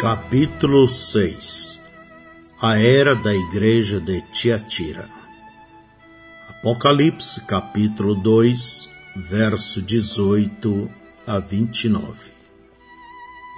Capítulo 0.00 0.88
6 0.88 1.78
A 2.58 2.78
Era 2.78 3.14
da 3.14 3.34
Igreja 3.34 4.00
de 4.00 4.22
Tiatira 4.32 5.06
Apocalipse, 6.48 7.42
capítulo 7.42 8.14
2, 8.14 8.88
verso 9.28 9.82
18 9.82 10.90
a 11.26 11.38
29 11.38 12.18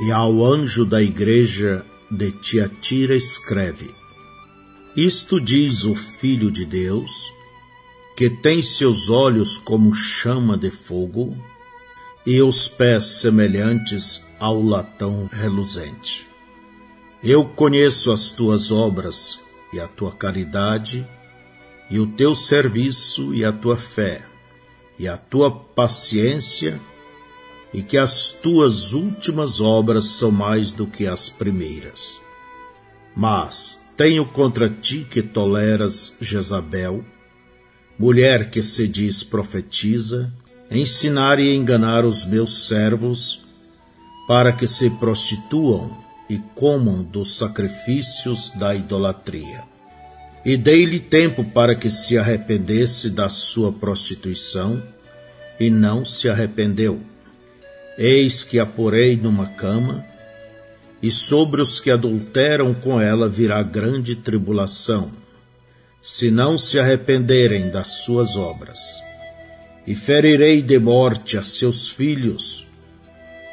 E 0.04 0.10
ao 0.10 0.44
anjo 0.44 0.84
da 0.84 1.00
igreja 1.00 1.86
de 2.10 2.32
Tiatira 2.32 3.14
escreve: 3.14 3.88
Isto 4.96 5.40
diz 5.40 5.84
o 5.84 5.94
Filho 5.94 6.50
de 6.50 6.64
Deus, 6.64 7.32
que 8.16 8.28
tem 8.28 8.60
seus 8.60 9.08
olhos 9.08 9.58
como 9.58 9.94
chama 9.94 10.58
de 10.58 10.72
fogo 10.72 11.36
e 12.26 12.42
os 12.42 12.66
pés 12.66 13.20
semelhantes 13.20 14.20
ao 14.40 14.60
latão 14.60 15.28
reluzente. 15.32 16.31
Eu 17.24 17.44
conheço 17.44 18.10
as 18.10 18.32
tuas 18.32 18.72
obras 18.72 19.40
e 19.72 19.78
a 19.78 19.86
tua 19.86 20.10
caridade, 20.10 21.06
e 21.88 22.00
o 22.00 22.06
teu 22.08 22.34
serviço 22.34 23.32
e 23.32 23.44
a 23.44 23.52
tua 23.52 23.76
fé, 23.76 24.26
e 24.98 25.06
a 25.06 25.16
tua 25.16 25.48
paciência, 25.48 26.80
e 27.72 27.80
que 27.80 27.96
as 27.96 28.32
tuas 28.32 28.92
últimas 28.92 29.60
obras 29.60 30.06
são 30.06 30.32
mais 30.32 30.72
do 30.72 30.84
que 30.84 31.06
as 31.06 31.28
primeiras. 31.28 32.20
Mas 33.14 33.80
tenho 33.96 34.26
contra 34.26 34.68
ti 34.68 35.06
que 35.08 35.22
toleras 35.22 36.16
Jezabel, 36.20 37.04
mulher 37.96 38.50
que 38.50 38.64
se 38.64 38.88
diz 38.88 39.22
profetiza, 39.22 40.32
ensinar 40.68 41.38
e 41.38 41.54
enganar 41.54 42.04
os 42.04 42.24
meus 42.24 42.66
servos, 42.66 43.40
para 44.26 44.52
que 44.52 44.66
se 44.66 44.90
prostituam 44.90 46.01
e 46.32 46.38
comam 46.54 47.02
dos 47.02 47.36
sacrifícios 47.36 48.52
da 48.52 48.74
idolatria. 48.74 49.64
E 50.42 50.56
dei-lhe 50.56 50.98
tempo 50.98 51.44
para 51.44 51.74
que 51.74 51.90
se 51.90 52.16
arrependesse 52.16 53.10
da 53.10 53.28
sua 53.28 53.70
prostituição, 53.70 54.82
e 55.60 55.68
não 55.68 56.06
se 56.06 56.30
arrependeu. 56.30 57.00
Eis 57.98 58.44
que 58.44 58.58
a 58.58 58.64
porei 58.64 59.14
numa 59.14 59.46
cama, 59.46 60.06
e 61.02 61.10
sobre 61.10 61.60
os 61.60 61.78
que 61.78 61.90
adulteram 61.90 62.72
com 62.72 62.98
ela 62.98 63.28
virá 63.28 63.62
grande 63.62 64.16
tribulação, 64.16 65.12
se 66.00 66.30
não 66.30 66.56
se 66.56 66.78
arrependerem 66.78 67.68
das 67.68 67.88
suas 67.88 68.36
obras. 68.36 68.78
E 69.86 69.94
ferirei 69.94 70.62
de 70.62 70.78
morte 70.78 71.36
a 71.36 71.42
seus 71.42 71.90
filhos, 71.90 72.66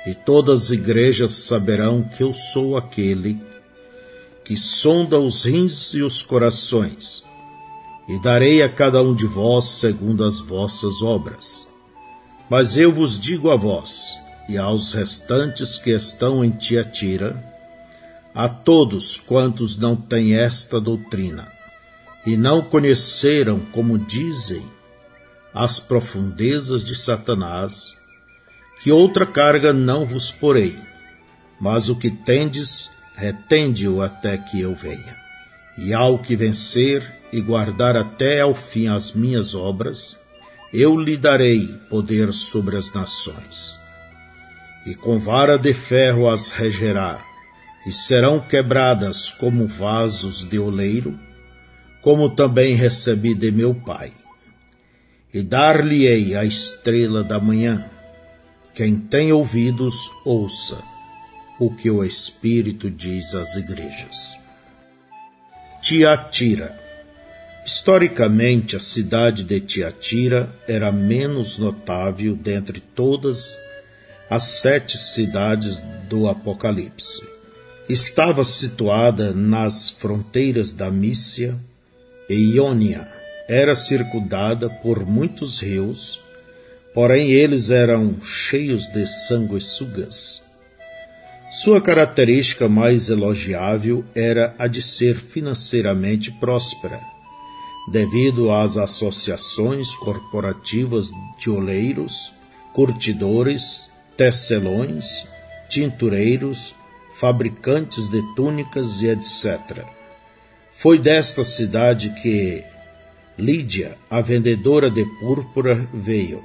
e 0.05 0.13
todas 0.13 0.63
as 0.63 0.69
igrejas 0.71 1.31
saberão 1.31 2.03
que 2.03 2.23
eu 2.23 2.33
sou 2.33 2.77
aquele 2.77 3.39
que 4.49 4.57
sonda 4.57 5.19
os 5.19 5.43
rins 5.43 5.93
e 5.93 6.01
os 6.01 6.23
corações, 6.23 7.23
e 8.07 8.19
darei 8.19 8.63
a 8.63 8.67
cada 8.67 8.99
um 9.03 9.13
de 9.13 9.27
vós 9.27 9.65
segundo 9.65 10.23
as 10.23 10.39
vossas 10.39 11.03
obras. 11.03 11.67
Mas 12.49 12.75
eu 12.75 12.91
vos 12.91 13.19
digo 13.19 13.51
a 13.51 13.55
vós 13.55 14.17
e 14.49 14.57
aos 14.57 14.91
restantes 14.91 15.77
que 15.77 15.91
estão 15.91 16.43
em 16.43 16.49
Tiatira, 16.49 17.43
a 18.33 18.49
todos 18.49 19.17
quantos 19.17 19.77
não 19.77 19.95
têm 19.95 20.35
esta 20.35 20.81
doutrina, 20.81 21.51
e 22.25 22.35
não 22.35 22.63
conheceram, 22.63 23.59
como 23.71 23.99
dizem, 23.99 24.65
as 25.53 25.79
profundezas 25.79 26.83
de 26.83 26.95
Satanás, 26.95 27.98
que 28.81 28.91
outra 28.91 29.25
carga 29.25 29.73
não 29.73 30.05
vos 30.05 30.31
porei, 30.31 30.77
mas 31.59 31.89
o 31.89 31.95
que 31.95 32.09
tendes, 32.09 32.91
retende-o 33.15 34.01
até 34.01 34.37
que 34.37 34.61
eu 34.61 34.73
venha. 34.73 35.17
E 35.77 35.93
ao 35.93 36.19
que 36.19 36.35
vencer 36.35 37.19
e 37.31 37.41
guardar 37.41 37.95
até 37.95 38.41
ao 38.41 38.55
fim 38.55 38.87
as 38.87 39.13
minhas 39.13 39.53
obras, 39.53 40.17
eu 40.73 40.97
lhe 40.97 41.17
darei 41.17 41.67
poder 41.89 42.31
sobre 42.31 42.77
as 42.77 42.93
nações. 42.93 43.79
E 44.85 44.95
com 44.95 45.19
vara 45.19 45.57
de 45.57 45.73
ferro 45.73 46.29
as 46.29 46.51
regerá, 46.51 47.23
e 47.85 47.91
serão 47.91 48.39
quebradas 48.39 49.29
como 49.29 49.67
vasos 49.67 50.47
de 50.47 50.57
oleiro, 50.57 51.19
como 52.01 52.29
também 52.29 52.75
recebi 52.75 53.33
de 53.33 53.51
meu 53.51 53.75
Pai. 53.75 54.13
E 55.33 55.41
dar-lhe-ei 55.41 56.35
a 56.35 56.45
estrela 56.45 57.23
da 57.23 57.39
manhã, 57.39 57.85
quem 58.79 58.95
tem 58.95 59.33
ouvidos, 59.33 60.09
ouça 60.23 60.81
o 61.59 61.69
que 61.69 61.91
o 61.91 62.01
Espírito 62.01 62.89
diz 62.89 63.35
às 63.35 63.57
igrejas. 63.57 64.39
Tiatira. 65.81 66.79
Historicamente, 67.65 68.77
a 68.77 68.79
cidade 68.79 69.43
de 69.43 69.59
Tiatira 69.59 70.49
era 70.65 70.93
menos 70.93 71.57
notável 71.57 72.37
dentre 72.37 72.79
todas 72.79 73.57
as 74.29 74.43
sete 74.43 74.97
cidades 74.97 75.79
do 76.07 76.29
Apocalipse. 76.29 77.21
Estava 77.89 78.45
situada 78.45 79.33
nas 79.33 79.89
fronteiras 79.89 80.71
da 80.71 80.89
Mícia 80.89 81.53
e 82.29 82.55
Iônia. 82.55 83.11
Era 83.45 83.75
circundada 83.75 84.69
por 84.69 85.05
muitos 85.05 85.59
rios 85.59 86.21
porém 86.99 87.31
eles 87.31 87.69
eram 87.69 88.21
cheios 88.21 88.89
de 88.91 89.07
sanguessugas. 89.07 90.43
Sua 91.49 91.79
característica 91.79 92.67
mais 92.67 93.09
elogiável 93.09 94.03
era 94.13 94.53
a 94.59 94.67
de 94.67 94.81
ser 94.81 95.15
financeiramente 95.15 96.29
próspera, 96.29 96.99
devido 97.89 98.51
às 98.51 98.75
associações 98.75 99.95
corporativas 99.95 101.09
de 101.39 101.49
oleiros, 101.49 102.33
curtidores, 102.73 103.89
tecelões, 104.17 105.25
tintureiros, 105.69 106.75
fabricantes 107.15 108.09
de 108.09 108.21
túnicas 108.35 109.01
e 109.01 109.07
etc. 109.07 109.85
Foi 110.73 110.99
desta 110.99 111.45
cidade 111.45 112.13
que 112.21 112.61
Lídia, 113.37 113.97
a 114.09 114.19
vendedora 114.19 114.91
de 114.91 115.05
púrpura, 115.21 115.87
veio. 115.93 116.43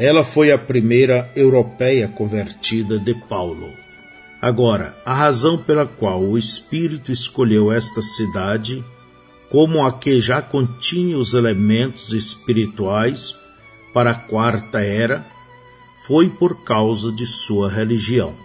Ela 0.00 0.22
foi 0.22 0.52
a 0.52 0.56
primeira 0.56 1.28
europeia 1.34 2.06
convertida 2.06 3.00
de 3.00 3.14
Paulo. 3.14 3.68
Agora, 4.40 4.96
a 5.04 5.12
razão 5.12 5.58
pela 5.58 5.86
qual 5.86 6.22
o 6.22 6.38
Espírito 6.38 7.10
escolheu 7.10 7.72
esta 7.72 8.00
cidade 8.00 8.84
como 9.50 9.84
a 9.84 9.92
que 9.92 10.20
já 10.20 10.40
continha 10.40 11.18
os 11.18 11.34
elementos 11.34 12.12
espirituais 12.12 13.36
para 13.92 14.12
a 14.12 14.14
quarta 14.14 14.78
era 14.78 15.26
foi 16.06 16.28
por 16.28 16.62
causa 16.62 17.10
de 17.10 17.26
sua 17.26 17.68
religião. 17.68 18.36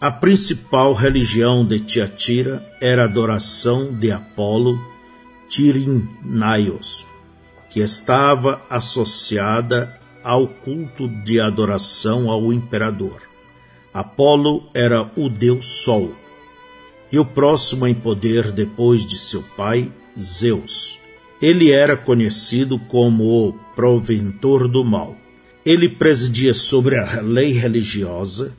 A 0.00 0.10
principal 0.10 0.94
religião 0.94 1.64
de 1.64 1.78
Tiatira 1.78 2.60
era 2.80 3.02
a 3.02 3.04
adoração 3.04 3.94
de 3.94 4.10
Apolo 4.10 4.80
Tirinaios, 5.48 7.06
que 7.70 7.78
estava 7.78 8.60
associada 8.68 9.97
ao 10.28 10.46
culto 10.46 11.08
de 11.08 11.40
adoração 11.40 12.30
ao 12.30 12.52
imperador. 12.52 13.22
Apolo 13.94 14.68
era 14.74 15.10
o 15.16 15.26
deus 15.26 15.64
Sol, 15.64 16.14
e 17.10 17.18
o 17.18 17.24
próximo 17.24 17.86
em 17.86 17.94
poder 17.94 18.52
depois 18.52 19.06
de 19.06 19.16
seu 19.16 19.42
pai, 19.56 19.90
Zeus. 20.20 20.98
Ele 21.40 21.72
era 21.72 21.96
conhecido 21.96 22.78
como 22.78 23.24
o 23.24 23.54
proventor 23.74 24.68
do 24.68 24.84
mal. 24.84 25.16
Ele 25.64 25.88
presidia 25.88 26.52
sobre 26.52 26.98
a 26.98 27.22
lei 27.22 27.52
religiosa 27.52 28.54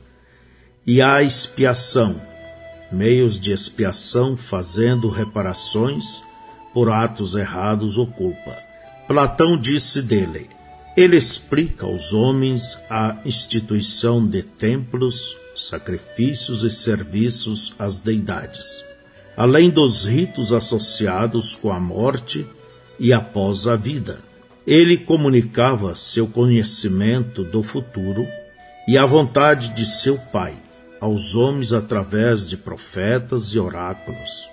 e 0.84 1.00
a 1.00 1.22
expiação, 1.22 2.20
meios 2.90 3.38
de 3.38 3.52
expiação 3.52 4.36
fazendo 4.36 5.08
reparações 5.08 6.20
por 6.74 6.90
atos 6.90 7.36
errados 7.36 7.96
ou 7.96 8.08
culpa. 8.08 8.58
Platão 9.06 9.56
disse 9.56 10.02
dele: 10.02 10.50
ele 11.00 11.16
explica 11.16 11.86
aos 11.86 12.12
homens 12.12 12.78
a 12.90 13.16
instituição 13.24 14.26
de 14.26 14.42
templos, 14.42 15.36
sacrifícios 15.54 16.62
e 16.62 16.70
serviços 16.70 17.72
às 17.78 18.00
deidades, 18.00 18.84
além 19.36 19.70
dos 19.70 20.04
ritos 20.04 20.52
associados 20.52 21.56
com 21.56 21.72
a 21.72 21.80
morte 21.80 22.46
e 22.98 23.12
após 23.12 23.66
a 23.66 23.76
vida. 23.76 24.18
Ele 24.66 24.98
comunicava 24.98 25.94
seu 25.94 26.26
conhecimento 26.26 27.42
do 27.44 27.62
futuro 27.62 28.26
e 28.86 28.98
a 28.98 29.06
vontade 29.06 29.70
de 29.70 29.86
seu 29.86 30.18
Pai 30.18 30.54
aos 31.00 31.34
homens 31.34 31.72
através 31.72 32.46
de 32.46 32.58
profetas 32.58 33.54
e 33.54 33.58
oráculos. 33.58 34.50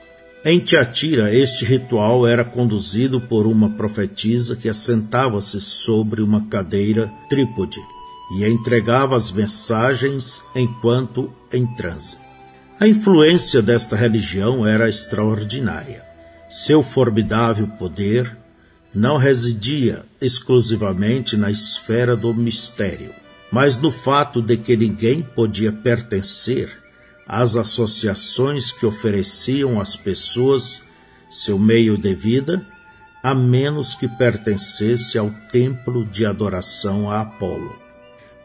Em 0.49 0.61
Tiatira, 0.61 1.35
este 1.35 1.65
ritual 1.65 2.25
era 2.25 2.45
conduzido 2.45 3.19
por 3.19 3.45
uma 3.45 3.71
profetisa 3.71 4.55
que 4.55 4.69
assentava-se 4.69 5.59
sobre 5.59 6.21
uma 6.21 6.47
cadeira 6.47 7.11
trípode 7.29 7.77
e 8.38 8.45
entregava 8.45 9.17
as 9.17 9.29
mensagens 9.29 10.41
enquanto 10.55 11.29
em 11.51 11.67
transe. 11.75 12.15
A 12.79 12.88
influência 12.88 13.61
desta 13.61 13.97
religião 13.97 14.65
era 14.65 14.88
extraordinária. 14.88 16.01
Seu 16.49 16.81
formidável 16.81 17.67
poder 17.67 18.38
não 18.95 19.17
residia 19.17 20.05
exclusivamente 20.21 21.35
na 21.35 21.51
esfera 21.51 22.15
do 22.15 22.33
mistério, 22.33 23.13
mas 23.51 23.75
no 23.75 23.91
fato 23.91 24.41
de 24.41 24.55
que 24.55 24.77
ninguém 24.77 25.21
podia 25.21 25.73
pertencer 25.73 26.86
às 27.27 27.56
associações 27.56 28.71
que 28.71 28.85
ofereciam 28.85 29.81
às 29.81 29.95
pessoas 29.95 30.81
seu 31.29 31.59
meio 31.59 31.97
de 31.97 32.15
vida, 32.15 32.65
a 33.21 33.35
menos 33.35 33.94
que 33.95 34.07
pertencesse 34.07 35.18
ao 35.18 35.29
templo 35.51 36.06
de 36.06 36.25
adoração 36.25 37.12
a 37.12 37.21
Apolo. 37.21 37.75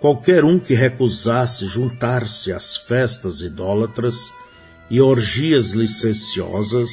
Qualquer 0.01 0.45
um 0.45 0.59
que 0.59 0.75
recusasse 0.75 1.67
juntar-se 1.67 2.53
às 2.53 2.77
festas 2.77 3.41
idólatras 3.41 4.33
e 4.91 5.01
orgias 5.01 5.71
licenciosas 5.71 6.91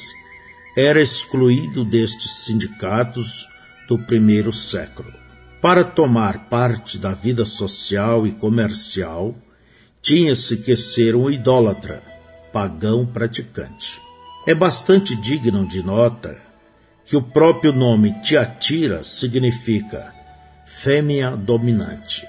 era 0.77 1.01
excluído 1.01 1.83
destes 1.83 2.45
sindicatos 2.45 3.47
do 3.88 3.97
primeiro 3.97 4.53
século. 4.53 5.12
Para 5.59 5.83
tomar 5.83 6.47
parte 6.47 7.00
da 7.00 7.13
vida 7.13 7.45
social 7.45 8.27
e 8.27 8.31
comercial, 8.31 9.35
tinha-se 10.01 10.57
que 10.57 10.75
ser 10.75 11.15
um 11.15 11.29
idólatra, 11.29 12.01
pagão 12.51 13.05
praticante. 13.05 14.01
É 14.47 14.53
bastante 14.53 15.15
digno 15.15 15.67
de 15.67 15.83
nota 15.83 16.37
que 17.05 17.15
o 17.15 17.21
próprio 17.21 17.73
nome 17.73 18.13
Tiatira 18.21 19.03
significa 19.03 20.13
fêmea 20.65 21.35
dominante. 21.35 22.25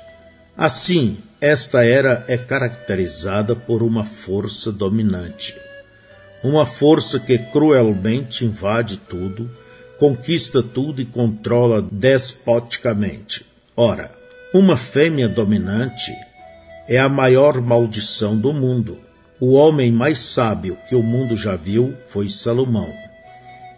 Assim, 0.56 1.19
esta 1.40 1.84
era 1.84 2.25
é 2.28 2.37
caracterizada 2.37 3.55
por 3.55 3.82
uma 3.82 4.05
força 4.05 4.72
dominante, 4.72 5.56
uma 6.43 6.67
força 6.67 7.20
que 7.20 7.38
cruelmente 7.38 8.44
invade 8.44 8.99
tudo, 8.99 9.50
conquista 9.99 10.62
tudo 10.62 11.00
e 11.00 11.06
controla 11.06 11.81
despoticamente. 11.81 13.46
Ora, 13.76 14.11
uma 14.52 14.76
fêmea 14.76 15.28
dominante 15.28 16.12
é 16.91 16.99
a 16.99 17.09
maior 17.09 17.61
maldição 17.61 18.37
do 18.37 18.53
mundo. 18.53 18.99
O 19.41 19.53
homem 19.53 19.93
mais 19.93 20.19
sábio 20.19 20.77
que 20.89 20.97
o 20.97 21.03
mundo 21.05 21.37
já 21.37 21.55
viu 21.55 21.95
foi 22.09 22.29
Salomão. 22.29 22.93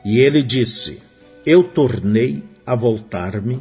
E 0.02 0.18
ele 0.18 0.42
disse: 0.42 1.02
Eu 1.44 1.62
tornei 1.62 2.42
a 2.64 2.74
voltar-me 2.74 3.60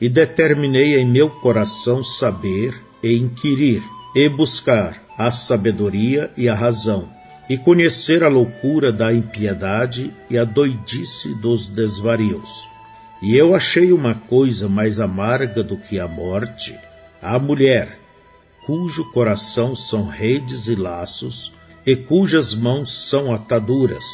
e 0.00 0.08
determinei 0.08 0.96
em 0.96 1.04
meu 1.04 1.28
coração 1.28 2.04
saber 2.04 2.80
e 3.02 3.16
inquirir 3.16 3.82
e 4.14 4.28
buscar 4.28 5.02
a 5.18 5.32
sabedoria 5.32 6.30
e 6.36 6.48
a 6.48 6.54
razão 6.54 7.08
e 7.48 7.58
conhecer 7.58 8.22
a 8.22 8.28
loucura 8.28 8.92
da 8.92 9.12
impiedade 9.12 10.12
e 10.30 10.38
a 10.38 10.44
doidice 10.44 11.34
dos 11.40 11.66
desvarios. 11.66 12.68
E 13.20 13.34
eu 13.34 13.52
achei 13.52 13.92
uma 13.92 14.14
coisa 14.14 14.68
mais 14.68 15.00
amarga 15.00 15.62
do 15.62 15.76
que 15.76 15.98
a 15.98 16.06
morte, 16.06 16.78
a 17.20 17.38
mulher, 17.38 18.05
cujo 18.66 19.04
coração 19.12 19.76
são 19.76 20.08
redes 20.08 20.66
e 20.66 20.74
laços, 20.74 21.52
e 21.86 21.94
cujas 21.94 22.52
mãos 22.52 23.08
são 23.08 23.32
ataduras. 23.32 24.04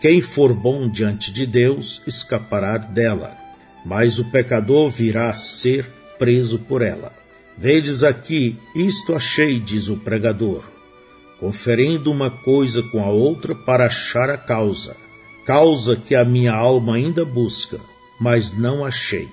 Quem 0.00 0.20
for 0.20 0.54
bom 0.54 0.88
diante 0.88 1.32
de 1.32 1.44
Deus 1.44 2.00
escapará 2.06 2.78
dela, 2.78 3.36
mas 3.84 4.20
o 4.20 4.30
pecador 4.30 4.88
virá 4.88 5.28
a 5.28 5.34
ser 5.34 5.84
preso 6.20 6.60
por 6.60 6.82
ela. 6.82 7.12
Vedes 7.56 8.04
aqui, 8.04 8.56
isto 8.76 9.12
achei, 9.12 9.58
diz 9.58 9.88
o 9.88 9.96
pregador, 9.96 10.62
conferindo 11.40 12.12
uma 12.12 12.30
coisa 12.30 12.80
com 12.84 13.02
a 13.02 13.10
outra 13.10 13.56
para 13.56 13.86
achar 13.86 14.30
a 14.30 14.38
causa, 14.38 14.96
causa 15.44 15.96
que 15.96 16.14
a 16.14 16.24
minha 16.24 16.54
alma 16.54 16.94
ainda 16.94 17.24
busca, 17.24 17.80
mas 18.20 18.52
não 18.52 18.84
achei. 18.84 19.26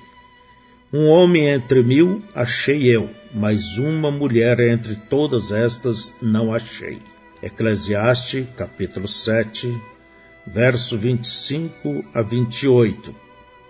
Um 0.92 1.10
homem 1.10 1.46
entre 1.46 1.84
mil 1.84 2.24
achei 2.34 2.88
eu, 2.88 3.12
mas 3.36 3.78
uma 3.78 4.10
mulher 4.10 4.62
entre 4.62 4.96
todas 4.96 5.52
estas 5.52 6.16
não 6.22 6.54
achei. 6.54 7.00
Eclesiastes, 7.44 8.48
capítulo 8.56 9.10
7, 9.10 9.78
verso 10.48 10.98
25 10.98 12.06
a 12.14 12.22
28. 12.22 13.14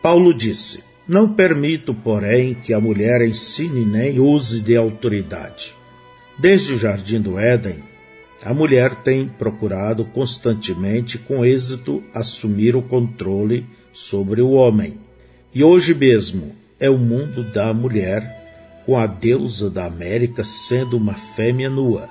Paulo 0.04 0.36
disse: 0.36 0.84
Não 1.08 1.34
permito, 1.34 1.96
porém, 1.96 2.54
que 2.54 2.74
a 2.74 2.80
mulher 2.80 3.22
ensine 3.22 3.84
nem 3.84 4.20
use 4.20 4.62
de 4.62 4.76
autoridade. 4.76 5.74
Desde 6.38 6.74
o 6.74 6.78
jardim 6.78 7.20
do 7.20 7.40
Éden, 7.40 7.84
a 8.44 8.54
mulher 8.54 8.94
tem 8.98 9.28
procurado 9.28 10.06
constantemente, 10.06 11.18
com 11.18 11.44
êxito, 11.44 12.04
assumir 12.14 12.76
o 12.76 12.84
controle 12.84 13.66
sobre 13.92 14.44
o 14.44 14.52
homem. 14.52 15.00
E 15.52 15.64
hoje 15.64 15.96
mesmo 15.96 16.56
é 16.80 16.88
o 16.88 17.00
mundo 17.00 17.44
da 17.44 17.74
mulher 17.74 18.35
com 18.86 18.98
a 18.98 19.08
deusa 19.08 19.70
da 19.70 19.86
América 19.86 20.44
sendo 20.44 20.98
uma 20.98 21.14
fêmea 21.14 21.70
nua, 21.70 22.08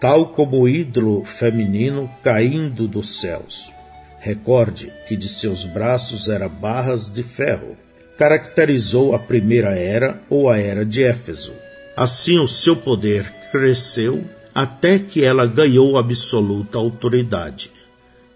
tal 0.00 0.30
como 0.30 0.60
o 0.60 0.68
ídolo 0.68 1.24
feminino 1.24 2.10
caindo 2.22 2.88
dos 2.88 3.20
céus. 3.20 3.72
Recorde 4.18 4.92
que 5.06 5.16
de 5.16 5.28
seus 5.28 5.64
braços 5.64 6.28
era 6.28 6.48
barras 6.48 7.12
de 7.12 7.22
ferro. 7.22 7.76
Caracterizou 8.18 9.14
a 9.14 9.18
primeira 9.18 9.70
era 9.76 10.20
ou 10.28 10.48
a 10.50 10.58
era 10.58 10.84
de 10.84 11.04
Éfeso. 11.04 11.52
Assim 11.96 12.38
o 12.38 12.48
seu 12.48 12.74
poder 12.74 13.24
cresceu 13.52 14.24
até 14.54 14.98
que 14.98 15.22
ela 15.22 15.46
ganhou 15.46 15.98
absoluta 15.98 16.78
autoridade, 16.78 17.70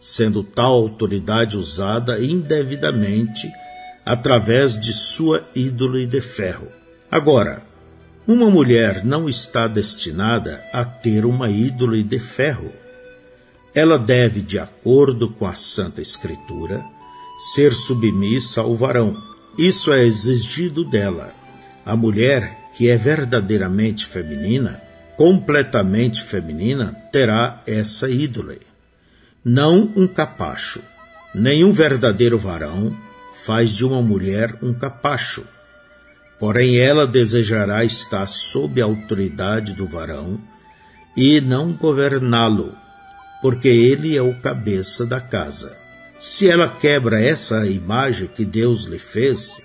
sendo 0.00 0.44
tal 0.44 0.74
autoridade 0.74 1.56
usada 1.56 2.22
indevidamente 2.22 3.50
através 4.04 4.78
de 4.78 4.92
sua 4.92 5.42
ídolo 5.54 6.06
de 6.06 6.20
ferro. 6.20 6.68
Agora, 7.10 7.62
uma 8.32 8.48
mulher 8.48 9.04
não 9.04 9.28
está 9.28 9.66
destinada 9.66 10.64
a 10.72 10.84
ter 10.84 11.26
uma 11.26 11.50
ídole 11.50 12.04
de 12.04 12.20
ferro. 12.20 12.72
Ela 13.74 13.98
deve, 13.98 14.40
de 14.40 14.56
acordo 14.56 15.28
com 15.28 15.44
a 15.44 15.54
Santa 15.54 16.00
Escritura, 16.00 16.80
ser 17.52 17.74
submissa 17.74 18.60
ao 18.60 18.76
varão. 18.76 19.20
Isso 19.58 19.92
é 19.92 20.04
exigido 20.04 20.84
dela. 20.84 21.34
A 21.84 21.96
mulher, 21.96 22.70
que 22.76 22.88
é 22.88 22.96
verdadeiramente 22.96 24.06
feminina, 24.06 24.80
completamente 25.16 26.22
feminina, 26.22 26.94
terá 27.10 27.60
essa 27.66 28.08
ídole. 28.08 28.60
Não 29.44 29.92
um 29.96 30.06
capacho. 30.06 30.80
Nenhum 31.34 31.72
verdadeiro 31.72 32.38
varão 32.38 32.96
faz 33.44 33.70
de 33.70 33.84
uma 33.84 34.00
mulher 34.00 34.56
um 34.62 34.72
capacho 34.72 35.44
Porém, 36.40 36.78
ela 36.78 37.06
desejará 37.06 37.84
estar 37.84 38.26
sob 38.26 38.80
a 38.80 38.86
autoridade 38.86 39.74
do 39.74 39.86
varão 39.86 40.40
e 41.14 41.38
não 41.38 41.74
governá-lo, 41.74 42.74
porque 43.42 43.68
ele 43.68 44.16
é 44.16 44.22
o 44.22 44.40
cabeça 44.40 45.04
da 45.04 45.20
casa. 45.20 45.76
Se 46.18 46.48
ela 46.48 46.66
quebra 46.66 47.22
essa 47.22 47.66
imagem 47.66 48.26
que 48.26 48.44
Deus 48.46 48.84
lhe 48.84 48.98
fez, 48.98 49.60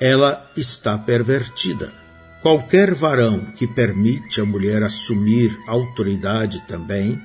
ela 0.00 0.50
está 0.56 0.96
pervertida. 0.96 1.92
Qualquer 2.40 2.94
varão 2.94 3.46
que 3.54 3.66
permite 3.66 4.40
a 4.40 4.46
mulher 4.46 4.82
assumir 4.82 5.54
autoridade 5.66 6.62
também 6.66 7.20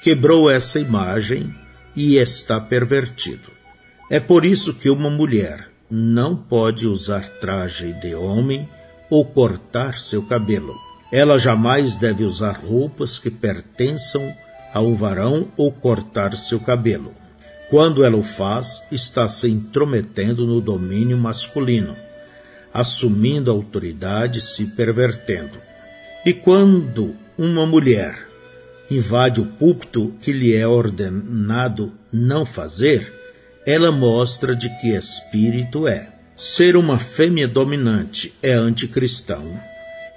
quebrou 0.00 0.50
essa 0.50 0.80
imagem 0.80 1.54
e 1.94 2.16
está 2.16 2.58
pervertido. 2.58 3.52
É 4.10 4.18
por 4.20 4.44
isso 4.46 4.72
que 4.72 4.88
uma 4.88 5.10
mulher 5.10 5.73
não 5.96 6.34
pode 6.34 6.88
usar 6.88 7.28
traje 7.28 7.92
de 7.92 8.16
homem 8.16 8.68
ou 9.08 9.24
cortar 9.24 9.96
seu 9.96 10.24
cabelo. 10.24 10.74
Ela 11.12 11.38
jamais 11.38 11.94
deve 11.94 12.24
usar 12.24 12.58
roupas 12.58 13.16
que 13.16 13.30
pertençam 13.30 14.34
a 14.72 14.80
um 14.80 14.96
varão 14.96 15.46
ou 15.56 15.70
cortar 15.70 16.36
seu 16.36 16.58
cabelo. 16.58 17.14
Quando 17.70 18.04
ela 18.04 18.16
o 18.16 18.24
faz, 18.24 18.82
está 18.90 19.28
se 19.28 19.48
intrometendo 19.48 20.44
no 20.44 20.60
domínio 20.60 21.16
masculino, 21.16 21.94
assumindo 22.72 23.48
a 23.48 23.54
autoridade 23.54 24.40
e 24.40 24.42
se 24.42 24.66
pervertendo. 24.66 25.58
E 26.26 26.34
quando 26.34 27.14
uma 27.38 27.64
mulher 27.64 28.26
invade 28.90 29.40
o 29.40 29.46
púlpito 29.46 30.12
que 30.20 30.32
lhe 30.32 30.56
é 30.56 30.66
ordenado 30.66 31.92
não 32.12 32.44
fazer, 32.44 33.23
ela 33.66 33.90
mostra 33.90 34.54
de 34.54 34.68
que 34.80 34.94
espírito 34.94 35.88
é. 35.88 36.08
Ser 36.36 36.76
uma 36.76 36.98
fêmea 36.98 37.46
dominante 37.46 38.34
é 38.42 38.52
anticristão 38.52 39.44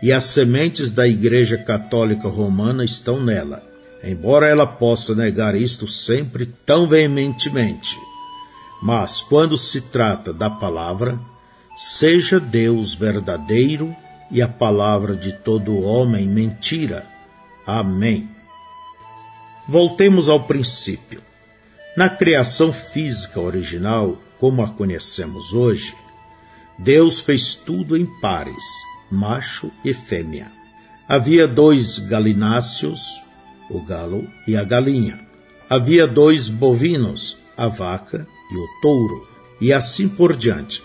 e 0.02 0.12
as 0.12 0.26
sementes 0.26 0.92
da 0.92 1.08
Igreja 1.08 1.58
Católica 1.58 2.28
Romana 2.28 2.84
estão 2.84 3.24
nela, 3.24 3.64
embora 4.04 4.48
ela 4.48 4.66
possa 4.66 5.16
negar 5.16 5.56
isto 5.56 5.88
sempre 5.88 6.46
tão 6.46 6.88
veementemente. 6.88 7.98
Mas 8.82 9.22
quando 9.22 9.58
se 9.58 9.82
trata 9.82 10.32
da 10.32 10.50
palavra, 10.50 11.20
seja 11.76 12.40
Deus 12.40 12.94
verdadeiro 12.94 13.96
e 14.30 14.42
a 14.42 14.48
palavra 14.48 15.16
de 15.16 15.34
todo 15.34 15.82
homem 15.82 16.28
mentira. 16.28 17.06
Amém. 17.66 18.30
Voltemos 19.68 20.30
ao 20.30 20.44
princípio. 20.44 21.27
Na 21.98 22.08
criação 22.08 22.72
física 22.72 23.42
original, 23.42 24.22
como 24.40 24.62
a 24.62 24.70
conhecemos 24.70 25.52
hoje, 25.52 25.96
Deus 26.78 27.20
fez 27.20 27.56
tudo 27.56 27.98
em 27.98 28.06
pares, 28.22 28.64
macho 29.10 29.72
e 29.84 29.96
fêmea. 29.96 30.52
Havia 31.10 31.48
dois 31.48 31.98
galináceos, 31.98 33.00
o 33.68 33.82
galo 33.82 34.28
e 34.48 34.56
a 34.56 34.64
galinha. 34.64 35.20
Havia 35.68 36.06
dois 36.06 36.50
bovinos, 36.50 37.40
a 37.58 37.68
vaca 37.68 38.28
e 38.52 38.56
o 38.56 38.68
touro, 38.80 39.28
e 39.60 39.74
assim 39.74 40.08
por 40.08 40.36
diante. 40.36 40.84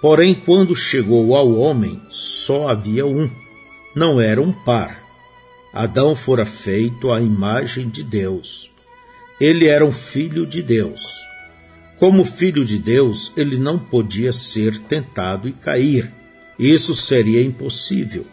Porém, 0.00 0.34
quando 0.34 0.74
chegou 0.74 1.36
ao 1.36 1.54
homem, 1.54 2.00
só 2.08 2.68
havia 2.68 3.04
um. 3.04 3.30
Não 3.94 4.18
era 4.18 4.40
um 4.40 4.52
par. 4.52 5.02
Adão 5.70 6.16
fora 6.16 6.46
feito 6.46 7.12
à 7.12 7.20
imagem 7.20 7.90
de 7.90 8.02
Deus. 8.02 8.69
Ele 9.40 9.66
era 9.66 9.84
um 9.84 9.92
filho 9.92 10.46
de 10.46 10.62
Deus. 10.62 11.00
Como 11.98 12.24
filho 12.24 12.62
de 12.64 12.78
Deus, 12.78 13.32
ele 13.36 13.56
não 13.56 13.78
podia 13.78 14.32
ser 14.32 14.78
tentado 14.80 15.48
e 15.48 15.52
cair. 15.52 16.12
Isso 16.58 16.94
seria 16.94 17.42
impossível. 17.42 18.26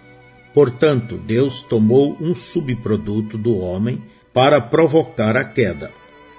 Portanto, 0.54 1.18
Deus 1.18 1.62
tomou 1.62 2.18
um 2.20 2.36
subproduto 2.36 3.38
do 3.38 3.58
homem 3.58 4.04
para 4.34 4.60
provocar 4.60 5.38
a 5.38 5.46
queda. 5.46 5.92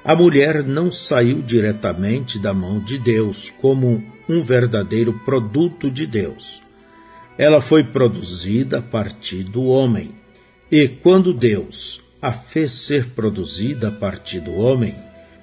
A 0.04 0.14
mulher 0.14 0.62
não 0.62 0.92
saiu 0.92 1.40
diretamente 1.40 2.38
da 2.38 2.52
mão 2.52 2.78
de 2.78 2.98
Deus 2.98 3.48
como 3.48 4.04
um 4.28 4.42
verdadeiro 4.42 5.14
produto 5.24 5.90
de 5.90 6.06
Deus. 6.06 6.60
Ela 7.38 7.60
foi 7.60 7.84
produzida 7.84 8.78
a 8.78 8.82
partir 8.82 9.44
do 9.44 9.64
homem. 9.64 10.12
E 10.70 10.88
quando 10.88 11.32
Deus 11.32 12.02
a 12.20 12.32
fez 12.32 12.72
ser 12.72 13.10
produzida 13.10 13.88
a 13.88 13.92
partir 13.92 14.40
do 14.40 14.56
homem, 14.56 14.94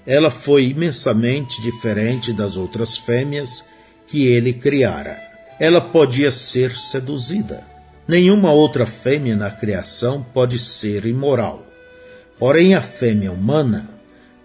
ela 0.06 0.30
foi 0.30 0.66
imensamente 0.66 1.62
diferente 1.62 2.34
das 2.34 2.58
outras 2.58 2.98
fêmeas 2.98 3.66
que 4.08 4.28
ele 4.28 4.54
criara. 4.54 5.18
Ela 5.60 5.80
podia 5.80 6.30
ser 6.30 6.76
seduzida. 6.76 7.64
Nenhuma 8.08 8.52
outra 8.52 8.86
fêmea 8.86 9.36
na 9.36 9.50
criação 9.50 10.24
pode 10.34 10.60
ser 10.60 11.06
imoral. 11.06 11.66
Porém, 12.38 12.76
a 12.76 12.82
fêmea 12.82 13.32
humana 13.32 13.90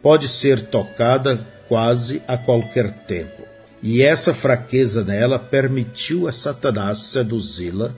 pode 0.00 0.28
ser 0.28 0.62
tocada 0.62 1.46
quase 1.68 2.22
a 2.26 2.38
qualquer 2.38 2.92
tempo. 3.04 3.42
E 3.82 4.02
essa 4.02 4.32
fraqueza 4.32 5.04
nela 5.04 5.38
permitiu 5.38 6.28
a 6.28 6.32
Satanás 6.32 6.98
seduzi-la 6.98 7.92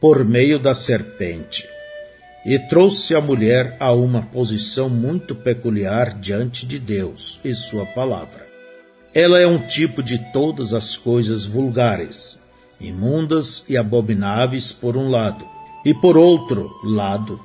por 0.00 0.24
meio 0.24 0.58
da 0.58 0.74
serpente 0.74 1.73
e 2.44 2.58
trouxe 2.58 3.14
a 3.14 3.20
mulher 3.20 3.76
a 3.80 3.92
uma 3.92 4.22
posição 4.22 4.90
muito 4.90 5.34
peculiar 5.34 6.18
diante 6.18 6.66
de 6.66 6.78
Deus 6.78 7.40
e 7.44 7.54
Sua 7.54 7.86
palavra. 7.86 8.46
Ela 9.14 9.40
é 9.40 9.46
um 9.46 9.58
tipo 9.58 10.02
de 10.02 10.18
todas 10.32 10.74
as 10.74 10.96
coisas 10.96 11.44
vulgares, 11.44 12.40
imundas 12.80 13.64
e 13.68 13.76
abomináveis 13.76 14.72
por 14.72 14.96
um 14.96 15.08
lado, 15.08 15.46
e 15.84 15.94
por 15.94 16.16
outro 16.16 16.70
lado, 16.82 17.40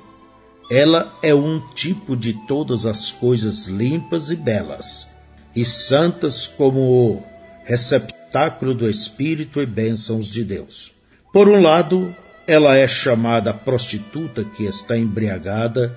ela 0.70 1.18
é 1.22 1.34
um 1.34 1.60
tipo 1.74 2.16
de 2.16 2.32
todas 2.46 2.86
as 2.86 3.10
coisas 3.10 3.66
limpas 3.66 4.30
e 4.30 4.36
belas, 4.36 5.08
e 5.54 5.64
santas 5.64 6.46
como 6.46 6.80
o 6.80 7.22
receptáculo 7.64 8.74
do 8.74 8.88
Espírito 8.88 9.60
e 9.60 9.66
bênçãos 9.66 10.30
de 10.30 10.44
Deus. 10.44 10.92
Por 11.32 11.48
um 11.48 11.60
lado, 11.60 12.14
ela 12.50 12.76
é 12.76 12.88
chamada 12.88 13.54
prostituta 13.54 14.42
que 14.42 14.64
está 14.64 14.98
embriagada 14.98 15.96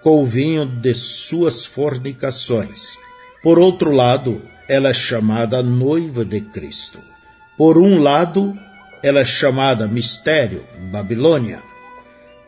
com 0.00 0.20
o 0.20 0.26
vinho 0.26 0.66
de 0.66 0.92
suas 0.96 1.64
fornicações. 1.64 2.98
Por 3.40 3.56
outro 3.56 3.92
lado, 3.92 4.42
ela 4.68 4.88
é 4.88 4.92
chamada 4.92 5.62
noiva 5.62 6.24
de 6.24 6.40
Cristo. 6.40 6.98
Por 7.56 7.78
um 7.78 8.00
lado, 8.00 8.52
ela 9.00 9.20
é 9.20 9.24
chamada 9.24 9.86
mistério, 9.86 10.64
Babilônia, 10.90 11.62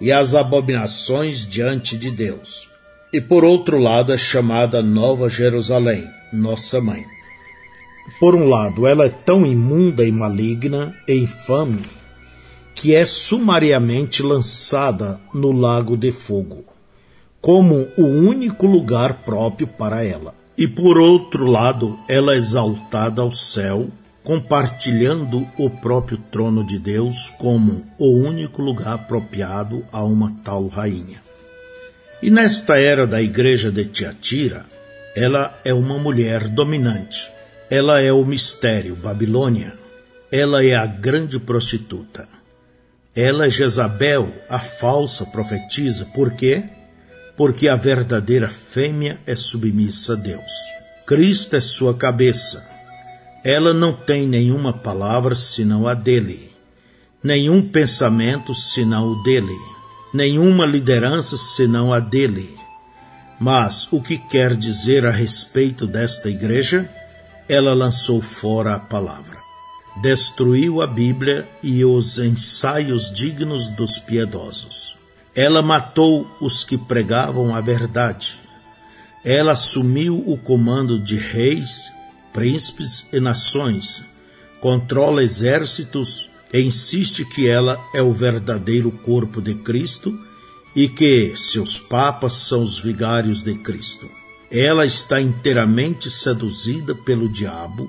e 0.00 0.10
as 0.10 0.34
abominações 0.34 1.46
diante 1.46 1.96
de 1.96 2.10
Deus. 2.10 2.68
E 3.12 3.20
por 3.20 3.44
outro 3.44 3.78
lado, 3.78 4.12
é 4.12 4.18
chamada 4.18 4.82
Nova 4.82 5.28
Jerusalém, 5.30 6.10
nossa 6.32 6.80
mãe. 6.80 7.06
Por 8.18 8.34
um 8.34 8.48
lado, 8.48 8.84
ela 8.84 9.06
é 9.06 9.10
tão 9.10 9.46
imunda 9.46 10.04
e 10.04 10.10
maligna 10.10 10.92
e 11.06 11.14
infame 11.14 11.84
que 12.74 12.94
é 12.94 13.06
sumariamente 13.06 14.22
lançada 14.22 15.20
no 15.32 15.52
lago 15.52 15.96
de 15.96 16.10
fogo, 16.10 16.64
como 17.40 17.88
o 17.96 18.04
único 18.04 18.66
lugar 18.66 19.22
próprio 19.24 19.66
para 19.66 20.04
ela. 20.04 20.34
E 20.56 20.68
por 20.68 20.98
outro 20.98 21.46
lado, 21.46 21.98
ela 22.08 22.34
é 22.34 22.36
exaltada 22.36 23.22
ao 23.22 23.32
céu, 23.32 23.88
compartilhando 24.22 25.46
o 25.58 25.68
próprio 25.68 26.18
trono 26.30 26.64
de 26.64 26.78
Deus 26.78 27.30
como 27.38 27.86
o 27.98 28.10
único 28.10 28.62
lugar 28.62 28.94
apropriado 28.94 29.84
a 29.92 30.02
uma 30.02 30.34
tal 30.42 30.66
rainha. 30.66 31.22
E 32.22 32.30
nesta 32.30 32.78
era 32.78 33.06
da 33.06 33.20
igreja 33.20 33.70
de 33.70 33.84
Tiatira, 33.84 34.64
ela 35.14 35.60
é 35.64 35.72
uma 35.72 35.98
mulher 35.98 36.48
dominante. 36.48 37.30
Ela 37.70 38.00
é 38.00 38.12
o 38.12 38.24
mistério, 38.24 38.96
Babilônia. 38.96 39.74
Ela 40.30 40.64
é 40.64 40.74
a 40.74 40.86
grande 40.86 41.38
prostituta. 41.38 42.26
Ela 43.16 43.48
Jezabel, 43.48 44.32
a 44.48 44.58
falsa 44.58 45.24
profetisa. 45.24 46.04
Por 46.06 46.32
quê? 46.32 46.64
Porque 47.36 47.68
a 47.68 47.76
verdadeira 47.76 48.48
fêmea 48.48 49.20
é 49.24 49.36
submissa 49.36 50.14
a 50.14 50.16
Deus. 50.16 50.50
Cristo 51.06 51.54
é 51.54 51.60
sua 51.60 51.94
cabeça. 51.96 52.68
Ela 53.44 53.72
não 53.72 53.92
tem 53.92 54.26
nenhuma 54.26 54.72
palavra 54.72 55.36
senão 55.36 55.86
a 55.86 55.94
dele, 55.94 56.50
nenhum 57.22 57.68
pensamento 57.68 58.54
senão 58.54 59.12
o 59.12 59.22
dele, 59.22 59.58
nenhuma 60.12 60.64
liderança 60.64 61.36
senão 61.36 61.92
a 61.92 62.00
dele. 62.00 62.56
Mas 63.38 63.92
o 63.92 64.00
que 64.00 64.16
quer 64.16 64.56
dizer 64.56 65.06
a 65.06 65.10
respeito 65.10 65.86
desta 65.86 66.30
igreja? 66.30 66.88
Ela 67.48 67.74
lançou 67.74 68.22
fora 68.22 68.74
a 68.74 68.80
palavra 68.80 69.33
destruiu 69.96 70.82
a 70.82 70.86
Bíblia 70.86 71.48
e 71.62 71.84
os 71.84 72.18
ensaios 72.18 73.12
dignos 73.12 73.68
dos 73.70 73.98
piedosos. 73.98 74.96
Ela 75.34 75.62
matou 75.62 76.26
os 76.40 76.64
que 76.64 76.76
pregavam 76.76 77.54
a 77.54 77.60
verdade. 77.60 78.40
Ela 79.24 79.52
assumiu 79.52 80.22
o 80.26 80.36
comando 80.36 80.98
de 80.98 81.16
reis, 81.16 81.92
príncipes 82.32 83.06
e 83.12 83.20
nações, 83.20 84.04
controla 84.60 85.22
exércitos 85.22 86.28
e 86.52 86.60
insiste 86.60 87.24
que 87.24 87.46
ela 87.46 87.82
é 87.94 88.02
o 88.02 88.12
verdadeiro 88.12 88.90
corpo 88.90 89.40
de 89.40 89.54
Cristo 89.56 90.16
e 90.74 90.88
que 90.88 91.34
seus 91.36 91.78
papas 91.78 92.32
são 92.32 92.62
os 92.62 92.78
vigários 92.78 93.42
de 93.42 93.54
Cristo. 93.56 94.08
Ela 94.50 94.84
está 94.84 95.20
inteiramente 95.20 96.10
seduzida 96.10 96.94
pelo 96.94 97.28
diabo 97.28 97.88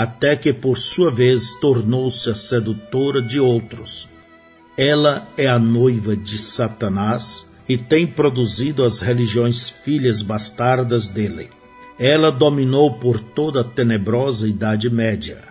até 0.00 0.34
que 0.34 0.50
por 0.50 0.78
sua 0.78 1.10
vez 1.10 1.52
tornou-se 1.60 2.30
a 2.30 2.34
sedutora 2.34 3.20
de 3.20 3.38
outros. 3.38 4.08
Ela 4.74 5.28
é 5.36 5.46
a 5.46 5.58
noiva 5.58 6.16
de 6.16 6.38
Satanás 6.38 7.50
e 7.68 7.76
tem 7.76 8.06
produzido 8.06 8.82
as 8.82 9.00
religiões 9.00 9.68
filhas 9.68 10.22
bastardas 10.22 11.06
dele. 11.06 11.50
Ela 11.98 12.32
dominou 12.32 12.94
por 12.94 13.20
toda 13.20 13.60
a 13.60 13.64
tenebrosa 13.64 14.48
Idade 14.48 14.88
Média. 14.88 15.42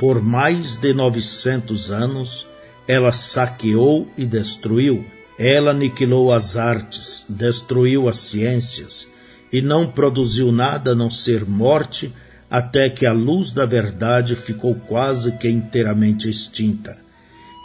Por 0.00 0.20
mais 0.20 0.74
de 0.74 0.92
novecentos 0.92 1.92
anos, 1.92 2.44
ela 2.88 3.12
saqueou 3.12 4.10
e 4.18 4.26
destruiu. 4.26 5.04
Ela 5.38 5.70
aniquilou 5.70 6.32
as 6.32 6.56
artes, 6.56 7.24
destruiu 7.28 8.08
as 8.08 8.16
ciências 8.16 9.06
e 9.52 9.62
não 9.62 9.86
produziu 9.86 10.50
nada 10.50 10.90
a 10.90 10.94
não 10.96 11.08
ser 11.08 11.46
morte 11.46 12.12
até 12.50 12.88
que 12.88 13.04
a 13.04 13.12
luz 13.12 13.52
da 13.52 13.66
verdade 13.66 14.36
ficou 14.36 14.74
quase 14.74 15.32
que 15.32 15.48
inteiramente 15.48 16.28
extinta, 16.28 16.96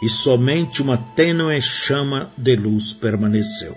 e 0.02 0.08
somente 0.08 0.82
uma 0.82 0.98
tênue 0.98 1.60
chama 1.62 2.30
de 2.36 2.56
luz 2.56 2.92
permaneceu. 2.92 3.76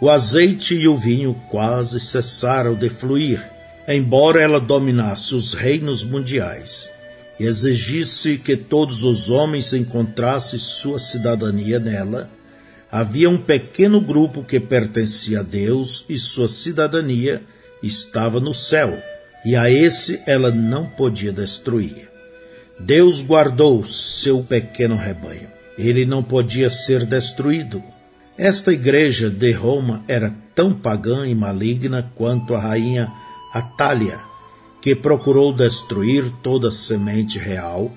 O 0.00 0.08
azeite 0.10 0.74
e 0.74 0.88
o 0.88 0.96
vinho 0.96 1.34
quase 1.50 2.00
cessaram 2.00 2.74
de 2.74 2.88
fluir, 2.88 3.42
embora 3.86 4.42
ela 4.42 4.60
dominasse 4.60 5.34
os 5.34 5.52
reinos 5.52 6.02
mundiais 6.02 6.90
e 7.38 7.44
exigisse 7.44 8.38
que 8.38 8.56
todos 8.56 9.04
os 9.04 9.28
homens 9.28 9.72
encontrassem 9.74 10.58
sua 10.58 10.98
cidadania 10.98 11.78
nela, 11.78 12.30
havia 12.90 13.28
um 13.28 13.36
pequeno 13.36 14.00
grupo 14.00 14.42
que 14.42 14.58
pertencia 14.58 15.40
a 15.40 15.42
Deus 15.42 16.06
e 16.08 16.18
sua 16.18 16.48
cidadania 16.48 17.42
estava 17.82 18.40
no 18.40 18.54
céu 18.54 18.98
e 19.46 19.54
a 19.54 19.70
esse 19.70 20.20
ela 20.26 20.50
não 20.50 20.86
podia 20.86 21.32
destruir. 21.32 22.10
Deus 22.80 23.22
guardou 23.22 23.86
seu 23.86 24.42
pequeno 24.42 24.96
rebanho. 24.96 25.48
Ele 25.78 26.04
não 26.04 26.20
podia 26.20 26.68
ser 26.68 27.06
destruído. 27.06 27.80
Esta 28.36 28.72
igreja 28.72 29.30
de 29.30 29.52
Roma 29.52 30.02
era 30.08 30.34
tão 30.52 30.74
pagã 30.74 31.28
e 31.28 31.34
maligna 31.34 32.10
quanto 32.16 32.56
a 32.56 32.58
rainha 32.58 33.12
Atália, 33.52 34.18
que 34.82 34.96
procurou 34.96 35.52
destruir 35.52 36.28
toda 36.42 36.68
a 36.68 36.72
semente 36.72 37.38
real 37.38 37.92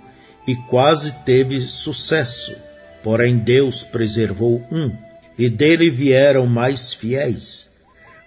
e 0.48 0.56
quase 0.56 1.12
teve 1.26 1.62
sucesso. 1.62 2.56
Porém, 3.04 3.38
Deus 3.38 3.82
preservou 3.82 4.64
um, 4.72 4.92
e 5.36 5.50
dele 5.50 5.90
vieram 5.90 6.46
mais 6.46 6.94
fiéis. 6.94 7.69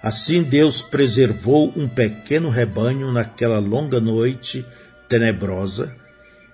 Assim, 0.02 0.42
Deus 0.42 0.82
preservou 0.82 1.72
um 1.76 1.86
pequeno 1.86 2.50
rebanho 2.50 3.12
naquela 3.12 3.60
longa 3.60 4.00
noite 4.00 4.66
tenebrosa, 5.08 5.94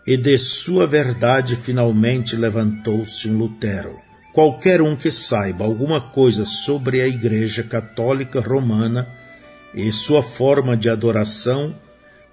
e 0.07 0.17
de 0.17 0.37
sua 0.37 0.87
verdade 0.87 1.57
finalmente 1.57 2.37
levantou-se 2.37 3.29
um 3.29 3.39
Lutero. 3.39 3.97
Qualquer 4.35 4.83
um 4.83 4.95
que 4.95 5.11
saiba 5.11 5.65
alguma 5.65 6.01
coisa 6.01 6.45
sobre 6.45 7.01
a 7.01 7.09
Igreja 7.09 7.63
Católica 7.63 8.41
Romana 8.41 9.09
e 9.75 9.91
sua 9.93 10.23
forma 10.23 10.77
de 10.77 10.89
adoração 10.89 11.75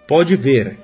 pode 0.07 0.35
ver 0.35 0.77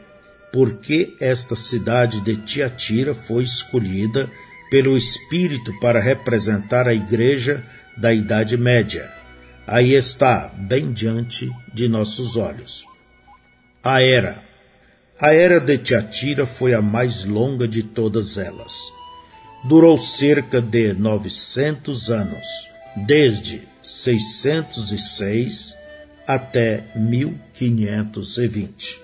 por 0.52 0.76
que 0.76 1.16
esta 1.20 1.56
cidade 1.56 2.22
de 2.22 2.36
Tiatira 2.38 3.14
foi 3.14 3.44
escolhida 3.44 4.30
pelo 4.70 4.98
Espírito 4.98 5.78
para 5.80 6.00
representar 6.00 6.88
a 6.88 6.94
Igreja 6.94 7.64
da 7.98 8.14
Idade 8.14 8.58
Média. 8.58 9.21
Aí 9.72 9.96
está, 9.96 10.52
bem 10.56 10.92
diante 10.92 11.50
de 11.74 11.88
nossos 11.88 12.36
olhos. 12.36 12.86
A 13.84 14.04
Era. 14.04 14.44
A 15.20 15.34
Era 15.34 15.60
de 15.60 15.80
Tiatira 15.80 16.46
foi 16.46 16.76
a 16.76 16.82
mais 16.82 17.26
longa 17.26 17.68
de 17.68 17.82
todas 17.82 18.38
elas 18.38 19.02
durou 19.64 19.98
cerca 19.98 20.62
de 20.62 20.94
900 20.94 22.10
anos, 22.10 22.68
desde 22.96 23.62
606 23.84 25.78
até 26.26 26.86
1520. 26.96 29.00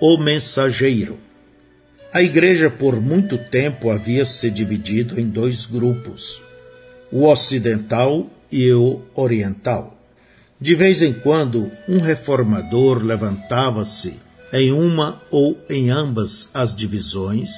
O 0.00 0.18
mensageiro. 0.18 1.18
A 2.12 2.20
igreja 2.22 2.68
por 2.68 3.00
muito 3.00 3.38
tempo 3.38 3.88
havia 3.90 4.26
se 4.26 4.50
dividido 4.50 5.18
em 5.18 5.26
dois 5.26 5.64
grupos, 5.64 6.42
o 7.10 7.26
ocidental 7.26 8.28
e 8.52 8.72
o 8.72 9.00
oriental. 9.14 9.98
De 10.60 10.76
vez 10.76 11.02
em 11.02 11.12
quando, 11.12 11.70
um 11.88 11.98
reformador 11.98 13.02
levantava-se 13.02 14.20
em 14.52 14.70
uma 14.70 15.20
ou 15.30 15.58
em 15.68 15.90
ambas 15.90 16.50
as 16.54 16.76
divisões 16.76 17.50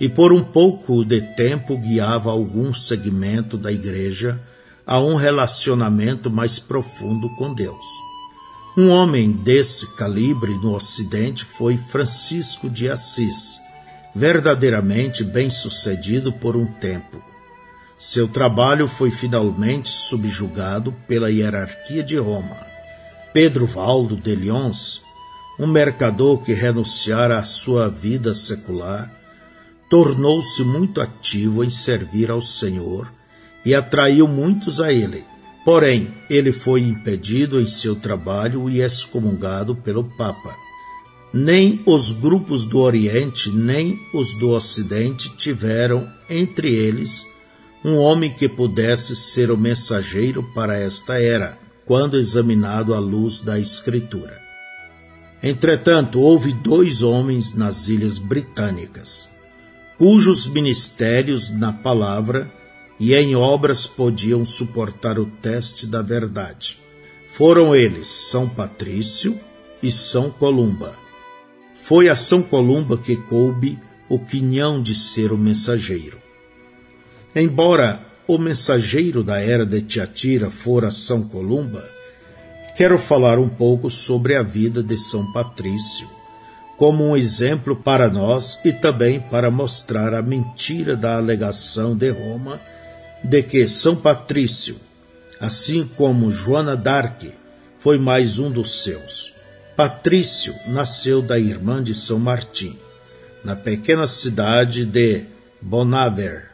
e 0.00 0.08
por 0.08 0.32
um 0.32 0.44
pouco 0.44 1.04
de 1.04 1.20
tempo 1.20 1.76
guiava 1.76 2.30
algum 2.30 2.72
segmento 2.72 3.58
da 3.58 3.72
igreja 3.72 4.40
a 4.86 5.00
um 5.00 5.14
relacionamento 5.14 6.30
mais 6.30 6.58
profundo 6.58 7.28
com 7.36 7.52
Deus. 7.52 7.84
Um 8.76 8.88
homem 8.88 9.32
desse 9.32 9.94
calibre 9.96 10.52
no 10.54 10.74
Ocidente 10.74 11.44
foi 11.44 11.76
Francisco 11.76 12.70
de 12.70 12.88
Assis, 12.88 13.58
verdadeiramente 14.14 15.24
bem-sucedido 15.24 16.32
por 16.32 16.56
um 16.56 16.66
tempo. 16.66 17.29
Seu 18.00 18.26
trabalho 18.26 18.88
foi 18.88 19.10
finalmente 19.10 19.90
subjugado 19.90 20.90
pela 21.06 21.30
hierarquia 21.30 22.02
de 22.02 22.16
Roma. 22.16 22.56
Pedro 23.30 23.66
Valdo 23.66 24.16
de 24.16 24.34
Lyons, 24.34 25.02
um 25.58 25.66
mercador 25.66 26.38
que 26.38 26.54
renunciara 26.54 27.38
à 27.38 27.44
sua 27.44 27.90
vida 27.90 28.34
secular, 28.34 29.12
tornou-se 29.90 30.64
muito 30.64 30.98
ativo 30.98 31.62
em 31.62 31.68
servir 31.68 32.30
ao 32.30 32.40
Senhor 32.40 33.12
e 33.66 33.74
atraiu 33.74 34.26
muitos 34.26 34.80
a 34.80 34.90
ele. 34.90 35.22
Porém, 35.62 36.08
ele 36.30 36.52
foi 36.52 36.80
impedido 36.80 37.60
em 37.60 37.66
seu 37.66 37.94
trabalho 37.94 38.70
e 38.70 38.80
excomungado 38.80 39.76
pelo 39.76 40.04
Papa. 40.04 40.56
Nem 41.34 41.82
os 41.84 42.12
grupos 42.12 42.64
do 42.64 42.78
Oriente 42.78 43.50
nem 43.50 44.00
os 44.14 44.34
do 44.38 44.48
Ocidente 44.48 45.36
tiveram 45.36 46.08
entre 46.30 46.72
eles 46.72 47.28
um 47.84 47.96
homem 47.96 48.32
que 48.32 48.48
pudesse 48.48 49.16
ser 49.16 49.50
o 49.50 49.56
mensageiro 49.56 50.42
para 50.54 50.78
esta 50.78 51.20
era, 51.20 51.58
quando 51.86 52.18
examinado 52.18 52.94
à 52.94 52.98
luz 52.98 53.40
da 53.40 53.58
Escritura. 53.58 54.40
Entretanto, 55.42 56.20
houve 56.20 56.52
dois 56.52 57.02
homens 57.02 57.54
nas 57.54 57.88
Ilhas 57.88 58.18
Britânicas, 58.18 59.28
cujos 59.96 60.46
ministérios 60.46 61.50
na 61.50 61.72
palavra 61.72 62.50
e 62.98 63.14
em 63.14 63.34
obras 63.34 63.86
podiam 63.86 64.44
suportar 64.44 65.18
o 65.18 65.24
teste 65.24 65.86
da 65.86 66.02
verdade. 66.02 66.78
Foram 67.28 67.74
eles 67.74 68.08
São 68.08 68.46
Patrício 68.46 69.40
e 69.82 69.90
São 69.90 70.30
Columba. 70.30 70.94
Foi 71.84 72.10
a 72.10 72.14
São 72.14 72.42
Columba 72.42 72.98
que 72.98 73.16
coube 73.16 73.78
o 74.06 74.18
quinhão 74.18 74.82
de 74.82 74.94
ser 74.94 75.32
o 75.32 75.38
mensageiro. 75.38 76.19
Embora 77.34 78.04
o 78.26 78.38
mensageiro 78.38 79.22
da 79.22 79.40
era 79.40 79.64
de 79.64 79.80
Tiatira 79.82 80.50
fora 80.50 80.90
São 80.90 81.22
Columba, 81.22 81.88
quero 82.76 82.98
falar 82.98 83.38
um 83.38 83.48
pouco 83.48 83.90
sobre 83.90 84.34
a 84.34 84.42
vida 84.42 84.82
de 84.82 84.96
São 84.96 85.32
Patrício 85.32 86.20
como 86.80 87.04
um 87.04 87.14
exemplo 87.14 87.76
para 87.76 88.08
nós 88.08 88.58
e 88.64 88.72
também 88.72 89.20
para 89.20 89.50
mostrar 89.50 90.14
a 90.14 90.22
mentira 90.22 90.96
da 90.96 91.18
alegação 91.18 91.94
de 91.94 92.08
Roma 92.08 92.58
de 93.22 93.42
que 93.42 93.68
São 93.68 93.94
Patrício, 93.94 94.76
assim 95.38 95.86
como 95.86 96.30
Joana 96.30 96.74
d'Arc, 96.74 97.34
foi 97.78 97.98
mais 97.98 98.38
um 98.38 98.50
dos 98.50 98.82
seus. 98.82 99.34
Patrício 99.76 100.54
nasceu 100.68 101.20
da 101.20 101.38
irmã 101.38 101.82
de 101.82 101.94
São 101.94 102.18
Martim, 102.18 102.78
na 103.44 103.54
pequena 103.54 104.06
cidade 104.06 104.86
de 104.86 105.26
Bonaver, 105.60 106.49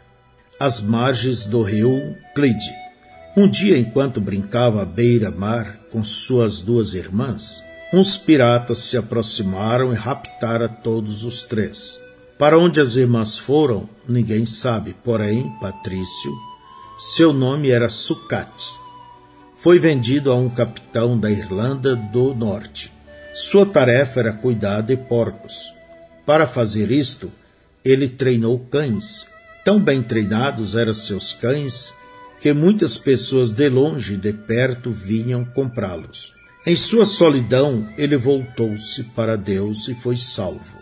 às 0.58 0.80
margens 0.80 1.44
do 1.44 1.62
rio 1.62 2.16
Clide. 2.34 2.74
Um 3.36 3.48
dia, 3.48 3.76
enquanto 3.76 4.20
brincava 4.20 4.82
à 4.82 4.84
beira-mar 4.84 5.78
com 5.92 6.02
suas 6.02 6.62
duas 6.62 6.94
irmãs, 6.94 7.62
uns 7.92 8.16
piratas 8.16 8.78
se 8.78 8.96
aproximaram 8.96 9.92
e 9.92 9.96
raptaram 9.96 10.68
todos 10.68 11.24
os 11.24 11.44
três. 11.44 12.00
Para 12.38 12.58
onde 12.58 12.80
as 12.80 12.96
irmãs 12.96 13.38
foram, 13.38 13.88
ninguém 14.08 14.44
sabe, 14.46 14.94
porém, 15.04 15.50
Patrício, 15.60 16.32
seu 16.98 17.32
nome 17.32 17.70
era 17.70 17.88
Sucat, 17.88 18.50
foi 19.66 19.80
vendido 19.80 20.30
a 20.30 20.36
um 20.36 20.48
capitão 20.48 21.18
da 21.18 21.28
Irlanda 21.28 21.96
do 21.96 22.32
Norte. 22.32 22.92
Sua 23.34 23.66
tarefa 23.66 24.20
era 24.20 24.32
cuidar 24.32 24.82
de 24.82 24.96
porcos. 24.96 25.74
Para 26.24 26.46
fazer 26.46 26.90
isto, 26.90 27.32
ele 27.84 28.08
treinou 28.08 28.58
cães. 28.58 29.26
Tão 29.66 29.80
bem 29.80 30.00
treinados 30.00 30.76
eram 30.76 30.94
seus 30.94 31.32
cães 31.32 31.92
que 32.40 32.52
muitas 32.52 32.96
pessoas 32.96 33.50
de 33.50 33.68
longe 33.68 34.14
e 34.14 34.16
de 34.16 34.32
perto 34.32 34.92
vinham 34.92 35.44
comprá-los. 35.44 36.34
Em 36.64 36.76
sua 36.76 37.04
solidão, 37.04 37.88
ele 37.98 38.16
voltou-se 38.16 39.02
para 39.02 39.34
Deus 39.34 39.88
e 39.88 39.94
foi 39.96 40.16
salvo. 40.16 40.78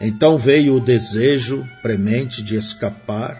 Então 0.00 0.38
veio 0.38 0.76
o 0.76 0.80
desejo 0.80 1.68
premente 1.82 2.42
de 2.42 2.56
escapar 2.56 3.38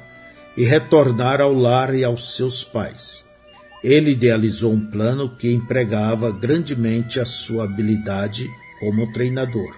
e 0.59 0.63
retornar 0.67 1.41
ao 1.41 1.55
lar 1.55 1.95
e 1.95 2.05
aos 2.05 2.37
seus 2.37 2.63
pais. 2.63 3.25
Ele 3.83 4.11
idealizou 4.11 4.75
um 4.75 4.85
plano 4.91 5.35
que 5.39 5.51
empregava 5.51 6.31
grandemente 6.31 7.19
a 7.19 7.25
sua 7.25 7.65
habilidade 7.65 8.47
como 8.79 9.11
treinador. 9.11 9.75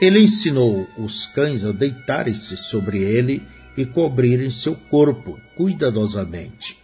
Ele 0.00 0.18
ensinou 0.18 0.84
os 0.98 1.26
cães 1.26 1.64
a 1.64 1.70
deitarem-se 1.70 2.56
sobre 2.56 2.98
ele 2.98 3.46
e 3.78 3.86
cobrirem 3.86 4.50
seu 4.50 4.74
corpo 4.74 5.38
cuidadosamente, 5.56 6.82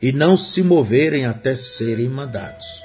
e 0.00 0.12
não 0.12 0.36
se 0.36 0.62
moverem 0.62 1.26
até 1.26 1.56
serem 1.56 2.08
mandados. 2.08 2.80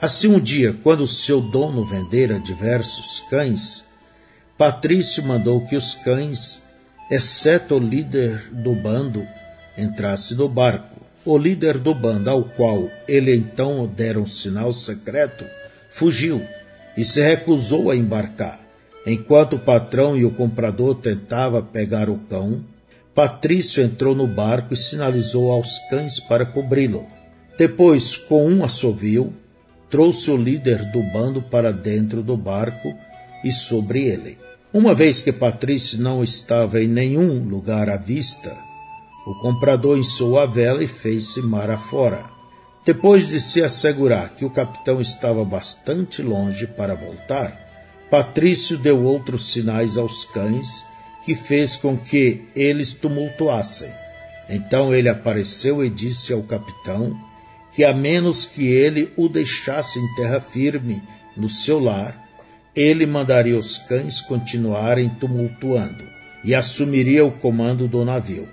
Assim, 0.00 0.28
um 0.28 0.38
dia, 0.38 0.72
quando 0.84 1.04
seu 1.04 1.40
dono 1.40 1.84
vendera 1.84 2.38
diversos 2.38 3.24
cães, 3.28 3.84
Patrício 4.56 5.22
mandou 5.24 5.66
que 5.66 5.74
os 5.74 5.94
cães, 5.96 6.62
exceto 7.10 7.74
o 7.74 7.78
líder 7.80 8.50
do 8.52 8.74
bando, 8.74 9.26
entrasse 9.76 10.36
no 10.36 10.48
barco. 10.48 11.00
O 11.24 11.36
líder 11.36 11.78
do 11.78 11.92
bando, 11.92 12.30
ao 12.30 12.44
qual 12.44 12.88
ele 13.08 13.34
então 13.34 13.84
dera 13.84 14.20
um 14.20 14.26
sinal 14.26 14.72
secreto, 14.72 15.44
fugiu 15.90 16.40
e 16.96 17.04
se 17.04 17.20
recusou 17.20 17.90
a 17.90 17.96
embarcar. 17.96 18.60
Enquanto 19.04 19.54
o 19.54 19.58
patrão 19.58 20.16
e 20.16 20.24
o 20.24 20.30
comprador 20.30 20.94
tentavam 20.94 21.62
pegar 21.64 22.08
o 22.08 22.18
cão, 22.18 22.64
Patrício 23.16 23.82
entrou 23.82 24.14
no 24.14 24.26
barco 24.26 24.74
e 24.74 24.76
sinalizou 24.76 25.50
aos 25.50 25.78
cães 25.88 26.20
para 26.20 26.44
cobri-lo. 26.44 27.06
Depois, 27.58 28.14
com 28.14 28.46
um 28.46 28.62
assovio, 28.62 29.32
trouxe 29.88 30.30
o 30.30 30.36
líder 30.36 30.84
do 30.92 31.02
bando 31.02 31.40
para 31.40 31.72
dentro 31.72 32.22
do 32.22 32.36
barco 32.36 32.94
e 33.42 33.50
sobre 33.50 34.02
ele. 34.02 34.36
Uma 34.70 34.94
vez 34.94 35.22
que 35.22 35.32
Patrício 35.32 35.98
não 35.98 36.22
estava 36.22 36.78
em 36.82 36.86
nenhum 36.86 37.42
lugar 37.48 37.88
à 37.88 37.96
vista, 37.96 38.54
O 39.26 39.34
comprador 39.34 39.98
ençou 39.98 40.38
a 40.38 40.46
vela 40.46 40.84
e 40.84 40.86
fez-se 40.86 41.42
mar 41.42 41.68
afora. 41.68 42.24
Depois 42.84 43.26
de 43.26 43.40
se 43.40 43.60
assegurar 43.60 44.30
que 44.36 44.44
o 44.44 44.50
capitão 44.50 45.00
estava 45.00 45.44
bastante 45.44 46.22
longe 46.22 46.64
para 46.64 46.94
voltar, 46.94 47.60
Patrício 48.08 48.78
deu 48.78 49.02
outros 49.02 49.50
sinais 49.50 49.98
aos 49.98 50.24
cães, 50.26 50.84
que 51.26 51.34
fez 51.34 51.74
com 51.74 51.98
que 51.98 52.44
eles 52.54 52.94
tumultuassem. 52.94 53.90
Então 54.48 54.94
ele 54.94 55.08
apareceu 55.08 55.84
e 55.84 55.90
disse 55.90 56.32
ao 56.32 56.44
capitão 56.44 57.18
que, 57.74 57.84
a 57.84 57.92
menos 57.92 58.46
que 58.46 58.68
ele 58.68 59.12
o 59.16 59.28
deixasse 59.28 59.98
em 59.98 60.14
terra 60.14 60.40
firme 60.40 61.02
no 61.36 61.48
seu 61.48 61.80
lar, 61.80 62.16
ele 62.76 63.06
mandaria 63.06 63.58
os 63.58 63.76
cães 63.76 64.20
continuarem 64.20 65.08
tumultuando 65.08 66.04
e 66.44 66.54
assumiria 66.54 67.24
o 67.24 67.32
comando 67.32 67.88
do 67.88 68.04
navio. 68.04 68.48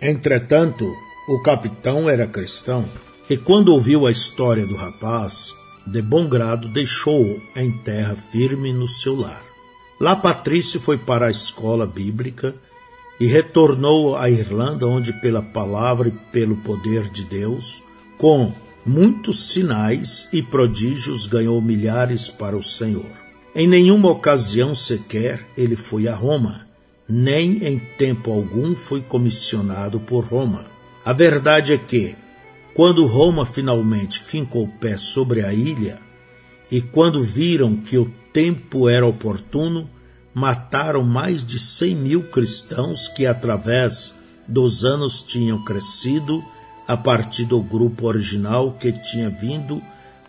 Entretanto, 0.00 0.90
o 1.28 1.42
capitão 1.42 2.08
era 2.08 2.26
cristão 2.26 2.86
e, 3.28 3.36
quando 3.36 3.68
ouviu 3.68 4.06
a 4.06 4.10
história 4.10 4.66
do 4.66 4.76
rapaz, 4.76 5.52
de 5.86 6.00
bom 6.00 6.26
grado 6.26 6.68
deixou-o 6.68 7.42
em 7.54 7.70
terra 7.82 8.16
firme 8.32 8.72
no 8.72 8.88
seu 8.88 9.14
lar. 9.14 9.53
Lá 10.00 10.16
Patrício 10.16 10.80
foi 10.80 10.98
para 10.98 11.26
a 11.26 11.30
escola 11.30 11.86
bíblica 11.86 12.54
e 13.20 13.26
retornou 13.26 14.16
à 14.16 14.28
Irlanda, 14.28 14.86
onde, 14.86 15.12
pela 15.20 15.40
palavra 15.40 16.08
e 16.08 16.32
pelo 16.32 16.56
poder 16.56 17.08
de 17.10 17.24
Deus, 17.24 17.82
com 18.18 18.52
muitos 18.84 19.50
sinais 19.50 20.28
e 20.32 20.42
prodígios, 20.42 21.26
ganhou 21.26 21.60
milhares 21.62 22.28
para 22.28 22.56
o 22.56 22.62
Senhor. 22.62 23.24
Em 23.54 23.68
nenhuma 23.68 24.10
ocasião 24.10 24.74
sequer 24.74 25.46
ele 25.56 25.76
foi 25.76 26.08
a 26.08 26.14
Roma, 26.14 26.66
nem 27.08 27.64
em 27.64 27.78
tempo 27.78 28.32
algum 28.32 28.74
foi 28.74 29.00
comissionado 29.00 30.00
por 30.00 30.24
Roma. 30.24 30.66
A 31.04 31.12
verdade 31.12 31.72
é 31.72 31.78
que, 31.78 32.16
quando 32.74 33.06
Roma 33.06 33.46
finalmente 33.46 34.18
fincou 34.18 34.64
o 34.64 34.68
pé 34.68 34.96
sobre 34.96 35.44
a 35.44 35.54
ilha, 35.54 36.00
e 36.70 36.80
quando 36.80 37.22
viram 37.22 37.76
que 37.76 37.98
o 37.98 38.10
tempo 38.32 38.88
era 38.88 39.06
oportuno, 39.06 39.88
mataram 40.32 41.04
mais 41.04 41.44
de 41.44 41.58
cem 41.58 41.94
mil 41.94 42.24
cristãos 42.24 43.06
que, 43.08 43.26
através 43.26 44.14
dos 44.48 44.84
anos, 44.84 45.22
tinham 45.22 45.64
crescido 45.64 46.42
a 46.86 46.96
partir 46.96 47.44
do 47.44 47.60
grupo 47.62 48.06
original 48.06 48.72
que 48.72 48.92
tinha 48.92 49.30
vindo 49.30 49.80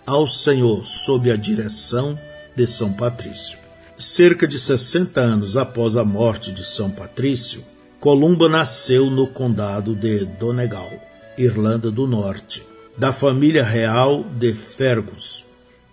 ao 0.06 0.28
Senhor 0.28 0.86
sob 0.86 1.32
a 1.32 1.36
direção 1.36 2.18
de 2.56 2.68
São 2.68 2.94
Patrício. 2.94 3.58
Cerca 3.98 4.48
de 4.48 4.60
60 4.60 5.20
anos 5.20 5.58
após 5.58 5.98
a 5.98 6.06
morte 6.06 6.52
de 6.52 6.64
São 6.64 6.92
Patrício, 6.92 7.64
Columba 8.00 8.48
nasceu 8.48 9.10
no 9.10 9.28
condado 9.28 9.96
de 9.96 10.26
Donegal, 10.26 10.92
Irlanda 11.38 11.90
do 11.90 12.06
Norte, 12.06 12.64
da 12.98 13.12
família 13.12 13.64
real 13.64 14.24
de 14.24 14.54
Fergus. 14.54 15.44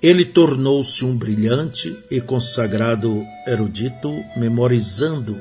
Ele 0.02 0.24
tornou-se 0.24 1.04
um 1.04 1.16
brilhante 1.16 1.96
e 2.10 2.20
consagrado 2.20 3.24
erudito, 3.46 4.12
memorizando 4.36 5.40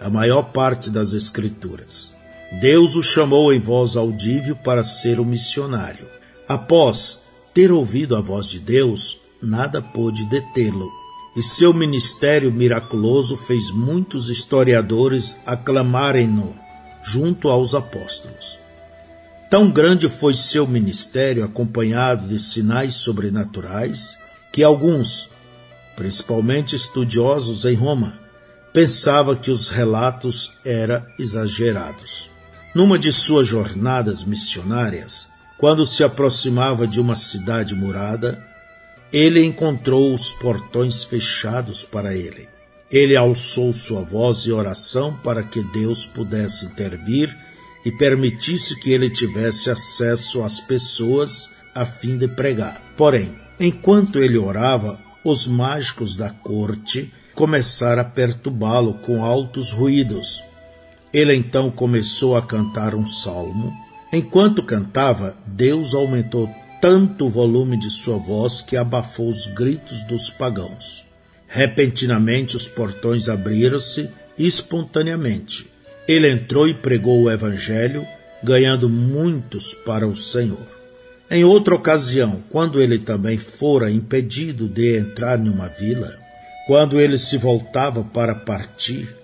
a 0.00 0.08
maior 0.08 0.52
parte 0.52 0.88
das 0.88 1.12
Escrituras. 1.12 2.14
Deus 2.60 2.94
o 2.94 3.02
chamou 3.02 3.52
em 3.52 3.58
voz 3.58 3.96
audível 3.96 4.54
para 4.54 4.84
ser 4.84 5.18
um 5.18 5.24
missionário. 5.24 6.06
Após 6.46 7.24
ter 7.52 7.72
ouvido 7.72 8.14
a 8.14 8.20
voz 8.20 8.46
de 8.46 8.60
Deus, 8.60 9.18
nada 9.42 9.82
pôde 9.82 10.24
detê-lo. 10.26 10.88
E 11.36 11.42
seu 11.42 11.74
ministério 11.74 12.52
miraculoso 12.52 13.36
fez 13.36 13.70
muitos 13.72 14.30
historiadores 14.30 15.36
aclamarem-no 15.44 16.54
junto 17.02 17.48
aos 17.48 17.74
apóstolos. 17.74 18.58
Tão 19.50 19.70
grande 19.70 20.10
foi 20.10 20.34
seu 20.34 20.66
ministério, 20.66 21.42
acompanhado 21.42 22.28
de 22.28 22.38
sinais 22.38 22.96
sobrenaturais, 22.96 24.18
que 24.52 24.62
alguns, 24.62 25.30
principalmente 25.96 26.76
estudiosos 26.76 27.64
em 27.64 27.74
Roma, 27.74 28.18
pensavam 28.74 29.34
que 29.34 29.50
os 29.50 29.70
relatos 29.70 30.52
eram 30.64 31.02
exagerados. 31.18 32.30
Numa 32.74 32.98
de 32.98 33.10
suas 33.10 33.46
jornadas 33.46 34.22
missionárias, 34.22 35.28
quando 35.56 35.86
se 35.86 36.04
aproximava 36.04 36.86
de 36.86 37.00
uma 37.00 37.14
cidade 37.14 37.74
murada, 37.74 38.44
ele 39.10 39.42
encontrou 39.42 40.12
os 40.12 40.30
portões 40.32 41.02
fechados 41.04 41.82
para 41.82 42.14
ele. 42.14 42.46
Ele 42.90 43.16
alçou 43.16 43.72
sua 43.72 44.02
voz 44.02 44.40
e 44.40 44.52
oração 44.52 45.18
para 45.24 45.42
que 45.42 45.62
Deus 45.62 46.04
pudesse 46.04 46.66
intervir 46.66 47.34
e 47.84 47.92
permitisse 47.92 48.78
que 48.80 48.90
ele 48.90 49.08
tivesse 49.10 49.70
acesso 49.70 50.42
às 50.42 50.60
pessoas 50.60 51.48
a 51.74 51.84
fim 51.84 52.16
de 52.16 52.28
pregar. 52.28 52.82
Porém, 52.96 53.36
enquanto 53.58 54.18
ele 54.18 54.36
orava, 54.36 54.98
os 55.24 55.46
mágicos 55.46 56.16
da 56.16 56.30
corte 56.30 57.12
começaram 57.34 58.02
a 58.02 58.04
perturbá-lo 58.04 58.94
com 58.94 59.24
altos 59.24 59.70
ruídos. 59.70 60.42
Ele 61.12 61.34
então 61.34 61.70
começou 61.70 62.36
a 62.36 62.42
cantar 62.42 62.94
um 62.94 63.06
salmo. 63.06 63.72
Enquanto 64.12 64.62
cantava, 64.62 65.36
Deus 65.46 65.94
aumentou 65.94 66.52
tanto 66.80 67.26
o 67.26 67.30
volume 67.30 67.76
de 67.78 67.90
sua 67.90 68.16
voz 68.16 68.60
que 68.60 68.76
abafou 68.76 69.28
os 69.28 69.46
gritos 69.46 70.02
dos 70.02 70.30
pagãos. 70.30 71.06
Repentinamente 71.46 72.56
os 72.56 72.68
portões 72.68 73.28
abriram-se 73.28 74.08
espontaneamente. 74.38 75.67
Ele 76.08 76.30
entrou 76.30 76.66
e 76.66 76.72
pregou 76.72 77.20
o 77.20 77.30
Evangelho, 77.30 78.06
ganhando 78.42 78.88
muitos 78.88 79.74
para 79.74 80.08
o 80.08 80.16
Senhor. 80.16 80.66
Em 81.30 81.44
outra 81.44 81.74
ocasião, 81.74 82.42
quando 82.48 82.80
ele 82.80 82.98
também 82.98 83.36
fora 83.36 83.90
impedido 83.90 84.66
de 84.66 84.96
entrar 84.96 85.36
numa 85.36 85.68
vila, 85.68 86.18
quando 86.66 86.98
ele 86.98 87.18
se 87.18 87.36
voltava 87.36 88.02
para 88.02 88.34
partir, 88.34 89.14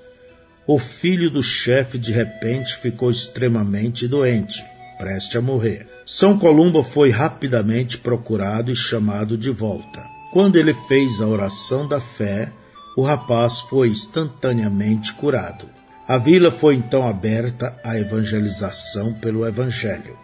o 0.67 0.79
filho 0.79 1.31
do 1.31 1.43
chefe 1.43 1.97
de 1.97 2.13
repente 2.13 2.77
ficou 2.77 3.11
extremamente 3.11 4.07
doente, 4.07 4.63
preste 4.99 5.39
a 5.39 5.41
morrer. 5.41 5.87
São 6.05 6.39
Columba 6.39 6.85
foi 6.85 7.11
rapidamente 7.11 7.97
procurado 7.97 8.71
e 8.71 8.77
chamado 8.77 9.39
de 9.39 9.51
volta. 9.51 10.05
Quando 10.33 10.57
ele 10.57 10.75
fez 10.87 11.21
a 11.23 11.27
oração 11.27 11.89
da 11.89 12.01
fé, 12.01 12.53
o 12.95 13.03
rapaz 13.03 13.61
foi 13.61 13.89
instantaneamente 13.89 15.15
curado. 15.15 15.67
A 16.07 16.19
vila 16.19 16.51
foi 16.51 16.75
então 16.75 17.09
aberta 17.09 17.75
à 17.83 17.99
evangelização 17.99 19.15
pelo 19.15 19.47
Evangelho. 19.47 20.19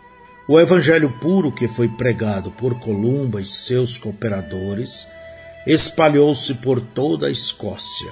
O 0.47 0.61
Evangelho 0.61 1.11
puro 1.21 1.51
que 1.51 1.66
foi 1.69 1.88
pregado 1.88 2.51
por 2.51 2.79
Columba 2.79 3.40
e 3.40 3.47
seus 3.47 3.97
cooperadores 3.97 5.07
espalhou-se 5.66 6.53
por 6.57 6.83
toda 6.83 7.29
a 7.29 7.31
Escócia, 7.31 8.11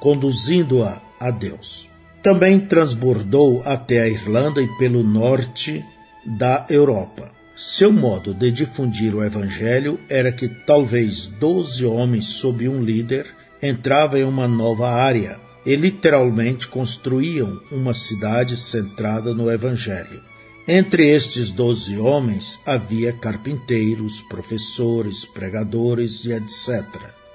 conduzindo-a 0.00 1.00
a 1.20 1.30
Deus. 1.30 1.88
Também 2.20 2.58
transbordou 2.58 3.62
até 3.64 4.00
a 4.00 4.08
Irlanda 4.08 4.60
e 4.60 4.66
pelo 4.76 5.04
norte 5.04 5.84
da 6.26 6.66
Europa. 6.68 7.30
Seu 7.54 7.92
modo 7.92 8.34
de 8.34 8.50
difundir 8.50 9.14
o 9.14 9.22
Evangelho 9.22 10.00
era 10.08 10.32
que 10.32 10.48
talvez 10.48 11.28
doze 11.28 11.86
homens 11.86 12.26
sob 12.26 12.68
um 12.68 12.82
líder 12.82 13.24
entravam 13.62 14.18
em 14.18 14.24
uma 14.24 14.48
nova 14.48 14.90
área 14.90 15.43
e 15.64 15.74
literalmente 15.76 16.68
construíam 16.68 17.60
uma 17.70 17.94
cidade 17.94 18.56
centrada 18.56 19.32
no 19.32 19.50
Evangelho. 19.50 20.20
Entre 20.66 21.10
estes 21.10 21.50
doze 21.50 21.98
homens 21.98 22.58
havia 22.64 23.12
carpinteiros, 23.12 24.22
professores, 24.22 25.24
pregadores 25.24 26.24
e 26.24 26.32
etc. 26.32 26.84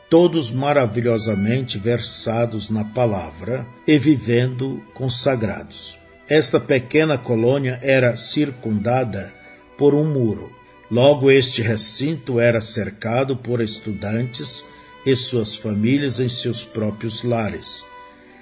Todos 0.10 0.52
maravilhosamente 0.52 1.78
versados 1.78 2.72
na 2.72 2.84
palavra 2.84 3.68
e 3.86 4.00
vivendo 4.00 4.82
consagrados. 4.96 6.00
Esta 6.28 6.60
pequena 6.60 7.18
colônia 7.18 7.80
era 7.84 8.16
circundada 8.16 9.34
por 9.78 9.94
um 9.94 10.12
muro. 10.12 10.52
Logo, 10.90 11.30
este 11.30 11.62
recinto 11.62 12.40
era 12.40 12.60
cercado 12.62 13.36
por 13.38 13.62
estudantes 13.62 14.66
e 15.06 15.16
suas 15.16 15.56
famílias 15.56 16.20
em 16.20 16.28
seus 16.28 16.64
próprios 16.64 17.24
lares, 17.24 17.86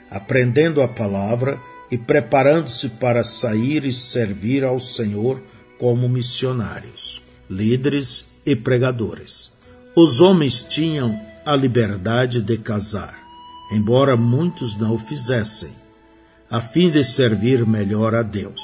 aprendendo 0.10 0.82
a 0.82 0.88
palavra 0.88 1.60
e 1.90 1.98
preparando-se 1.98 2.90
para 2.90 3.24
sair 3.24 3.86
e 3.86 3.94
servir 3.94 4.64
ao 4.64 4.80
Senhor 4.80 5.42
como 5.78 6.10
missionários, 6.10 7.22
líderes 7.50 8.28
e 8.46 8.56
pregadores. 8.56 9.52
Os 9.96 10.20
homens 10.20 10.64
tinham 10.64 11.20
a 11.46 11.56
liberdade 11.56 12.42
de 12.42 12.58
casar, 12.58 13.18
embora 13.72 14.18
muitos 14.18 14.78
não 14.78 14.96
o 14.96 15.00
fizessem 15.00 15.72
a 16.50 16.62
fim 16.62 16.90
de 16.90 17.04
servir 17.04 17.66
melhor 17.66 18.16
a 18.16 18.24
Deus. 18.24 18.62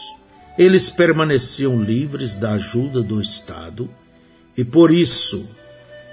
Eles 0.58 0.90
permaneciam 0.90 1.82
livres 1.82 2.36
da 2.36 2.54
ajuda 2.54 3.02
do 3.02 3.22
Estado 3.22 3.90
e, 4.58 4.64
por 4.64 4.92
isso, 4.92 5.46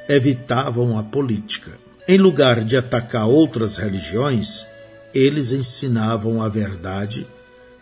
evitavam 0.08 0.98
a 0.98 1.02
política. 1.02 1.72
Em 2.08 2.18
lugar 2.18 2.64
de 2.64 2.76
atacar 2.76 3.28
outras 3.28 3.76
religiões, 3.76 4.66
eles 5.14 5.52
ensinavam 5.52 6.42
a 6.42 6.48
verdade, 6.48 7.26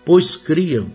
pois 0.05 0.37
criam 0.37 0.91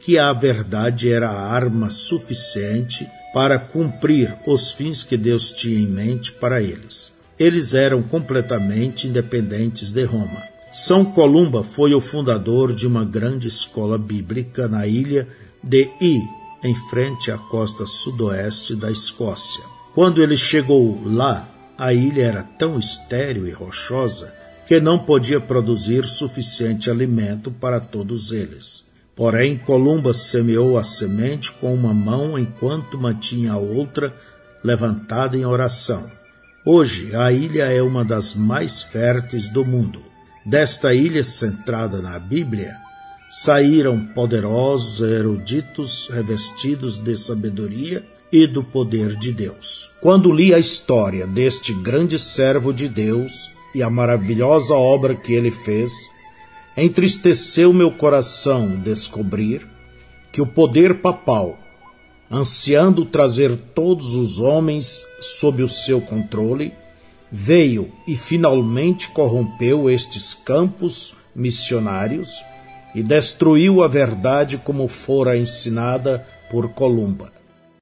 que 0.00 0.18
a 0.18 0.32
verdade 0.32 1.10
era 1.10 1.28
a 1.28 1.50
arma 1.50 1.90
suficiente 1.90 3.06
para 3.32 3.58
cumprir 3.58 4.34
os 4.46 4.72
fins 4.72 5.02
que 5.02 5.16
Deus 5.16 5.52
tinha 5.52 5.78
em 5.78 5.86
mente 5.86 6.32
para 6.32 6.62
eles. 6.62 7.12
Eles 7.38 7.74
eram 7.74 8.02
completamente 8.02 9.06
independentes 9.06 9.92
de 9.92 10.04
Roma. 10.04 10.42
São 10.72 11.04
Columba 11.04 11.64
foi 11.64 11.94
o 11.94 12.00
fundador 12.00 12.74
de 12.74 12.86
uma 12.86 13.04
grande 13.04 13.48
escola 13.48 13.98
bíblica 13.98 14.68
na 14.68 14.86
ilha 14.86 15.26
de 15.62 15.90
I, 16.00 16.20
em 16.62 16.74
frente 16.88 17.30
à 17.30 17.38
costa 17.38 17.84
sudoeste 17.86 18.74
da 18.74 18.90
Escócia. 18.90 19.64
Quando 19.94 20.22
ele 20.22 20.36
chegou 20.36 21.00
lá, 21.04 21.48
a 21.78 21.92
ilha 21.92 22.22
era 22.22 22.42
tão 22.42 22.78
estéril 22.78 23.46
e 23.46 23.50
rochosa 23.50 24.35
que 24.66 24.80
não 24.80 24.98
podia 24.98 25.40
produzir 25.40 26.04
suficiente 26.04 26.90
alimento 26.90 27.50
para 27.50 27.78
todos 27.78 28.32
eles. 28.32 28.84
Porém, 29.14 29.56
Columba 29.56 30.12
semeou 30.12 30.76
a 30.76 30.82
semente 30.82 31.52
com 31.52 31.72
uma 31.72 31.94
mão 31.94 32.38
enquanto 32.38 32.98
mantinha 32.98 33.52
a 33.52 33.56
outra 33.56 34.14
levantada 34.62 35.36
em 35.36 35.46
oração. 35.46 36.10
Hoje, 36.66 37.14
a 37.14 37.30
ilha 37.30 37.64
é 37.64 37.80
uma 37.80 38.04
das 38.04 38.34
mais 38.34 38.82
férteis 38.82 39.48
do 39.48 39.64
mundo. 39.64 40.02
Desta 40.44 40.92
ilha 40.92 41.22
centrada 41.22 42.02
na 42.02 42.18
Bíblia, 42.18 42.76
saíram 43.30 44.04
poderosos 44.06 45.00
eruditos 45.00 46.08
revestidos 46.08 46.98
de 46.98 47.16
sabedoria 47.16 48.04
e 48.32 48.46
do 48.46 48.62
poder 48.62 49.16
de 49.16 49.32
Deus. 49.32 49.90
Quando 50.00 50.32
li 50.32 50.52
a 50.52 50.58
história 50.58 51.26
deste 51.26 51.72
grande 51.72 52.18
servo 52.18 52.72
de 52.72 52.88
Deus 52.88 53.50
e 53.76 53.82
a 53.82 53.90
maravilhosa 53.90 54.72
obra 54.74 55.14
que 55.14 55.34
ele 55.34 55.50
fez, 55.50 55.92
entristeceu 56.74 57.74
meu 57.74 57.92
coração 57.92 58.74
descobrir 58.80 59.68
que 60.32 60.40
o 60.40 60.46
poder 60.46 61.02
papal, 61.02 61.58
ansiando 62.30 63.04
trazer 63.04 63.54
todos 63.74 64.14
os 64.14 64.40
homens 64.40 65.04
sob 65.20 65.62
o 65.62 65.68
seu 65.68 66.00
controle, 66.00 66.72
veio 67.30 67.92
e 68.08 68.16
finalmente 68.16 69.08
corrompeu 69.08 69.90
estes 69.90 70.32
campos 70.32 71.14
missionários 71.34 72.30
e 72.94 73.02
destruiu 73.02 73.82
a 73.82 73.88
verdade 73.88 74.56
como 74.56 74.88
fora 74.88 75.36
ensinada 75.36 76.26
por 76.50 76.70
Columba. 76.70 77.35